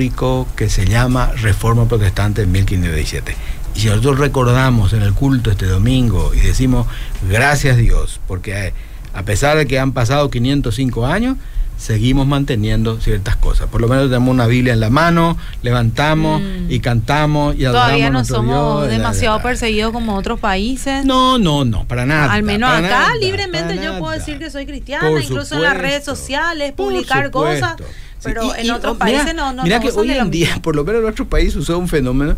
que 0.56 0.68
se 0.68 0.86
llama 0.86 1.30
Reforma 1.36 1.86
Protestante 1.86 2.42
en 2.42 2.50
1517. 2.50 3.36
Y 3.76 3.80
si 3.80 3.86
nosotros 3.86 4.18
recordamos 4.18 4.92
en 4.92 5.02
el 5.02 5.14
culto 5.14 5.52
este 5.52 5.66
domingo 5.66 6.32
y 6.34 6.40
decimos 6.40 6.86
gracias 7.28 7.76
Dios, 7.76 8.20
porque 8.26 8.72
a 9.12 9.22
pesar 9.22 9.56
de 9.56 9.66
que 9.66 9.78
han 9.78 9.92
pasado 9.92 10.30
505 10.30 11.06
años, 11.06 11.36
seguimos 11.76 12.26
manteniendo 12.26 13.00
ciertas 13.00 13.36
cosas. 13.36 13.68
Por 13.68 13.80
lo 13.80 13.88
menos 13.88 14.06
tenemos 14.06 14.30
una 14.30 14.46
Biblia 14.46 14.72
en 14.72 14.80
la 14.80 14.90
mano, 14.90 15.36
levantamos 15.62 16.40
mm. 16.40 16.70
y 16.70 16.80
cantamos 16.80 17.56
y 17.56 17.64
adoramos 17.64 17.86
Todavía 17.86 18.10
no 18.10 18.24
somos 18.24 18.88
demasiado 18.88 19.40
perseguidos 19.42 19.92
como 19.92 20.16
otros 20.16 20.40
países. 20.40 21.04
No, 21.04 21.38
no, 21.38 21.64
no, 21.64 21.84
para 21.86 22.04
nada. 22.04 22.32
Al 22.32 22.42
menos 22.42 22.70
acá 22.70 23.08
libremente 23.20 23.78
yo 23.82 23.98
puedo 23.98 24.12
decir 24.12 24.38
que 24.38 24.50
soy 24.50 24.66
cristiana, 24.66 25.08
incluso 25.20 25.54
en 25.54 25.62
las 25.62 25.76
redes 25.76 26.04
sociales, 26.04 26.72
publicar 26.72 27.30
cosas. 27.30 27.76
Pero 28.24 28.54
en 28.56 28.70
otros 28.70 28.96
países 28.96 29.34
no, 29.34 29.52
no. 29.52 29.62
Mira 29.62 29.80
que 29.80 29.90
hoy 29.90 30.10
en 30.10 30.30
día, 30.30 30.58
por 30.62 30.74
lo 30.74 30.84
menos 30.84 30.98
en 30.98 31.04
nuestro 31.04 31.28
país, 31.28 31.52
sucede 31.52 31.76
un 31.76 31.88
fenómeno 31.88 32.36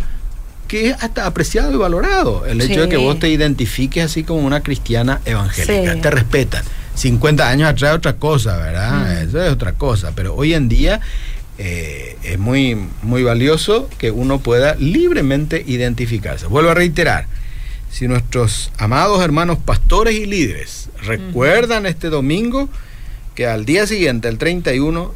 que 0.68 0.90
es 0.90 1.02
hasta 1.02 1.26
apreciado 1.26 1.72
y 1.72 1.76
valorado. 1.76 2.44
El 2.46 2.60
hecho 2.60 2.82
de 2.82 2.88
que 2.88 2.96
vos 2.96 3.18
te 3.18 3.28
identifiques 3.28 4.04
así 4.04 4.24
como 4.24 4.40
una 4.40 4.62
cristiana 4.62 5.20
evangélica. 5.24 6.00
Te 6.00 6.10
respetan. 6.10 6.64
50 6.94 7.48
años 7.48 7.68
atrás 7.68 7.92
es 7.92 7.98
otra 7.98 8.16
cosa, 8.16 8.56
¿verdad? 8.56 9.22
Mm. 9.22 9.28
Eso 9.28 9.42
es 9.42 9.52
otra 9.52 9.74
cosa. 9.74 10.12
Pero 10.14 10.34
hoy 10.34 10.54
en 10.54 10.68
día 10.68 11.00
eh, 11.58 12.16
es 12.22 12.38
muy, 12.38 12.76
muy 13.02 13.22
valioso 13.22 13.88
que 13.98 14.10
uno 14.10 14.40
pueda 14.40 14.74
libremente 14.76 15.62
identificarse. 15.66 16.46
Vuelvo 16.46 16.70
a 16.70 16.74
reiterar. 16.74 17.26
Si 17.90 18.08
nuestros 18.08 18.72
amados 18.76 19.22
hermanos 19.22 19.58
pastores 19.64 20.14
y 20.14 20.26
líderes 20.26 20.90
recuerdan 21.02 21.86
este 21.86 22.10
domingo 22.10 22.68
que 23.34 23.46
al 23.46 23.64
día 23.64 23.86
siguiente, 23.86 24.28
el 24.28 24.38
31, 24.38 25.14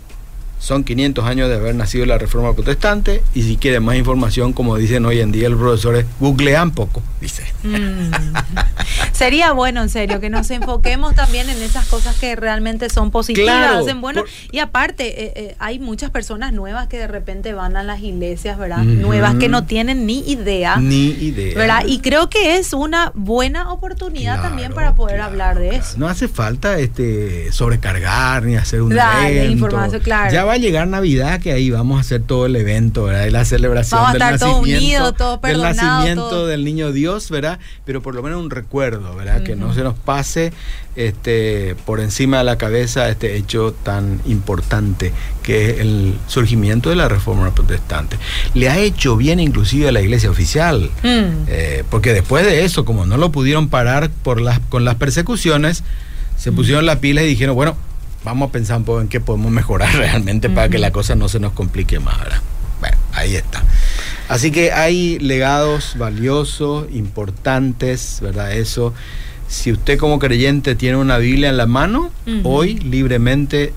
son 0.60 0.84
500 0.84 1.24
años 1.24 1.48
de 1.48 1.56
haber 1.56 1.74
nacido 1.74 2.04
la 2.06 2.18
Reforma 2.18 2.52
Protestante 2.54 3.22
y 3.34 3.42
si 3.42 3.56
quieren 3.56 3.82
más 3.82 3.96
información, 3.96 4.52
como 4.52 4.76
dicen 4.76 5.06
hoy 5.06 5.20
en 5.20 5.32
día 5.32 5.48
los 5.48 5.58
profesores, 5.58 6.04
googlean 6.20 6.70
poco, 6.70 7.02
dice. 7.20 7.44
Mm. 7.62 8.12
Sería 9.12 9.52
bueno, 9.52 9.82
en 9.82 9.88
serio, 9.88 10.20
que 10.20 10.30
nos 10.30 10.50
enfoquemos 10.50 11.14
también 11.14 11.48
en 11.50 11.60
esas 11.62 11.86
cosas 11.86 12.16
que 12.16 12.36
realmente 12.36 12.88
son 12.90 13.10
positivas, 13.10 13.82
hacen 13.82 14.00
bueno. 14.00 14.24
Y 14.50 14.58
aparte, 14.58 15.24
eh, 15.24 15.32
eh, 15.36 15.56
hay 15.58 15.78
muchas 15.78 16.10
personas 16.10 16.52
nuevas 16.52 16.88
que 16.88 16.98
de 16.98 17.06
repente 17.06 17.52
van 17.52 17.76
a 17.76 17.82
las 17.82 18.00
iglesias, 18.00 18.58
¿verdad? 18.58 18.78
Nuevas 18.78 19.36
que 19.36 19.48
no 19.48 19.64
tienen 19.64 20.06
ni 20.06 20.20
idea. 20.30 20.76
Ni 20.76 21.08
idea. 21.08 21.56
¿verdad? 21.56 21.82
Y 21.86 22.00
creo 22.00 22.30
que 22.30 22.56
es 22.56 22.72
una 22.72 23.12
buena 23.14 23.72
oportunidad 23.72 24.42
también 24.42 24.72
para 24.72 24.94
poder 24.94 25.20
hablar 25.20 25.58
de 25.58 25.76
eso. 25.76 25.98
No 25.98 26.08
hace 26.08 26.28
falta 26.28 26.78
este 26.78 27.52
sobrecargar 27.52 28.44
ni 28.44 28.56
hacer 28.56 28.82
un 28.82 28.92
evento. 28.92 29.52
información, 29.52 30.02
claro. 30.02 30.32
Ya 30.32 30.44
va 30.50 30.54
a 30.54 30.58
llegar 30.58 30.88
Navidad, 30.88 31.40
que 31.40 31.52
ahí 31.52 31.70
vamos 31.70 31.98
a 31.98 32.00
hacer 32.00 32.22
todo 32.22 32.46
el 32.46 32.56
evento, 32.56 33.04
¿verdad? 33.04 33.26
Y 33.26 33.30
la 33.30 33.44
celebración 33.44 34.12
del 34.12 34.18
nacimiento, 34.18 35.38
del 35.42 35.62
nacimiento 35.62 36.46
del 36.46 36.64
niño 36.64 36.90
Dios, 36.90 37.30
¿verdad? 37.30 37.60
Pero 37.84 38.02
por 38.02 38.16
lo 38.16 38.22
menos 38.22 38.42
un 38.42 38.50
recuerdo, 38.50 39.14
¿verdad? 39.14 39.44
Que 39.44 39.54
no 39.54 39.72
se 39.72 39.82
nos 39.84 39.94
pase 39.94 40.52
este, 40.96 41.76
por 41.86 42.00
encima 42.00 42.38
de 42.38 42.44
la 42.44 42.58
cabeza 42.58 43.08
este 43.08 43.36
hecho 43.36 43.72
tan 43.84 44.20
importante 44.26 45.12
que 45.44 45.70
es 45.70 45.78
el 45.78 46.14
surgimiento 46.26 46.90
de 46.90 46.96
la 46.96 47.08
reforma 47.08 47.54
protestante. 47.54 48.18
Le 48.54 48.68
ha 48.68 48.78
hecho 48.78 49.16
bien 49.16 49.38
inclusive 49.38 49.88
a 49.88 49.92
la 49.92 50.02
iglesia 50.02 50.30
oficial, 50.30 50.90
mm. 51.04 51.46
eh, 51.46 51.84
porque 51.90 52.12
después 52.12 52.44
de 52.44 52.64
eso, 52.64 52.84
como 52.84 53.06
no 53.06 53.16
lo 53.18 53.30
pudieron 53.30 53.68
parar 53.68 54.10
por 54.10 54.40
las, 54.40 54.58
con 54.58 54.84
las 54.84 54.96
persecuciones, 54.96 55.84
se 56.36 56.50
pusieron 56.50 56.86
la 56.86 56.98
pila 57.00 57.22
y 57.22 57.26
dijeron, 57.26 57.54
bueno, 57.54 57.76
vamos 58.24 58.48
a 58.48 58.52
pensar 58.52 58.78
un 58.78 58.84
poco 58.84 59.00
en 59.00 59.08
qué 59.08 59.20
podemos 59.20 59.50
mejorar 59.50 59.92
realmente 59.96 60.50
para 60.50 60.68
que 60.68 60.78
la 60.78 60.90
cosa 60.90 61.14
no 61.14 61.28
se 61.28 61.40
nos 61.40 61.52
complique 61.52 61.98
más. 61.98 62.18
Bueno, 62.80 62.96
ahí 63.12 63.36
está. 63.36 63.62
Así 64.28 64.50
que 64.50 64.72
hay 64.72 65.18
legados 65.18 65.96
valiosos, 65.98 66.86
importantes, 66.92 68.18
¿verdad? 68.22 68.52
Eso. 68.52 68.94
Si 69.48 69.72
usted 69.72 69.98
como 69.98 70.20
creyente 70.20 70.76
tiene 70.76 70.96
una 70.96 71.18
Biblia 71.18 71.48
en 71.48 71.56
la 71.56 71.66
mano, 71.66 72.12
hoy 72.44 72.78
libremente 72.78 73.72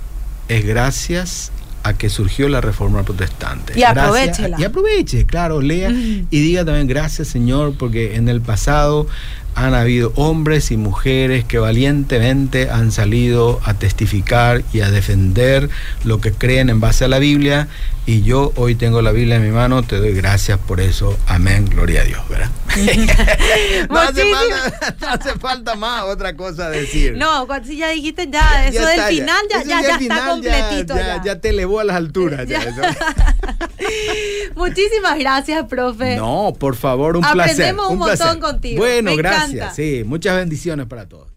es 0.47 0.63
gracias 0.65 1.51
a 1.81 1.93
que 1.93 2.09
surgió 2.09 2.47
la 2.47 2.61
reforma 2.61 3.03
protestante. 3.03 3.77
Y 3.77 3.83
aprovechela. 3.83 4.57
Y 4.59 4.63
aproveche, 4.63 5.25
claro, 5.25 5.61
lea 5.61 5.89
y 5.89 6.25
diga 6.29 6.63
también 6.63 6.87
gracias 6.87 7.27
Señor, 7.27 7.75
porque 7.77 8.15
en 8.15 8.29
el 8.29 8.39
pasado 8.39 9.07
han 9.55 9.73
habido 9.73 10.11
hombres 10.15 10.71
y 10.71 10.77
mujeres 10.77 11.45
que 11.45 11.59
valientemente 11.59 12.69
han 12.69 12.91
salido 12.91 13.59
a 13.63 13.73
testificar 13.73 14.63
y 14.73 14.81
a 14.81 14.91
defender 14.91 15.69
lo 16.03 16.19
que 16.21 16.31
creen 16.31 16.69
en 16.69 16.79
base 16.79 17.05
a 17.05 17.07
la 17.07 17.19
Biblia 17.19 17.67
y 18.05 18.23
yo 18.23 18.51
hoy 18.57 18.75
tengo 18.75 19.01
la 19.01 19.11
Biblia 19.11 19.37
en 19.37 19.43
mi 19.43 19.51
mano, 19.51 19.81
te 19.81 19.97
doy 19.97 20.13
gracias 20.13 20.59
por 20.59 20.81
eso. 20.81 21.17
Amén, 21.25 21.65
gloria 21.65 22.01
a 22.01 22.03
Dios, 22.03 22.21
¿verdad? 22.27 22.49
no, 23.89 23.99
hace 23.99 24.31
falta, 24.31 24.95
no, 24.99 25.07
hace 25.07 25.39
falta, 25.39 25.75
más 25.75 26.03
otra 26.03 26.35
cosa 26.35 26.69
decir. 26.69 27.15
No, 27.15 27.47
si 27.63 27.77
ya 27.77 27.89
dijiste 27.89 28.29
ya, 28.29 28.67
eso 28.67 28.85
del 28.85 29.01
final 29.03 29.41
ya, 29.49 29.63
ya, 29.63 29.81
ya, 29.81 29.95
está 29.95 30.27
completito. 30.27 30.95
Ya, 30.95 31.23
ya, 31.23 31.39
te 31.39 31.49
elevó 31.49 31.79
a 31.79 31.85
las 31.85 31.95
alturas. 31.95 32.45
Muchísimas 34.55 35.17
gracias, 35.17 35.65
profe. 35.67 36.17
No, 36.17 36.53
por 36.59 36.75
favor, 36.75 37.15
un 37.15 37.23
placer. 37.23 37.53
Aprendemos 37.53 37.89
un, 37.89 37.99
montón 37.99 38.39
contigo. 38.39 38.79
Bueno, 38.79 39.15
gracias. 39.15 39.75
Sí, 39.75 40.03
muchas 40.05 40.35
bendiciones 40.35 40.87
para 40.87 41.07
todos. 41.07 41.32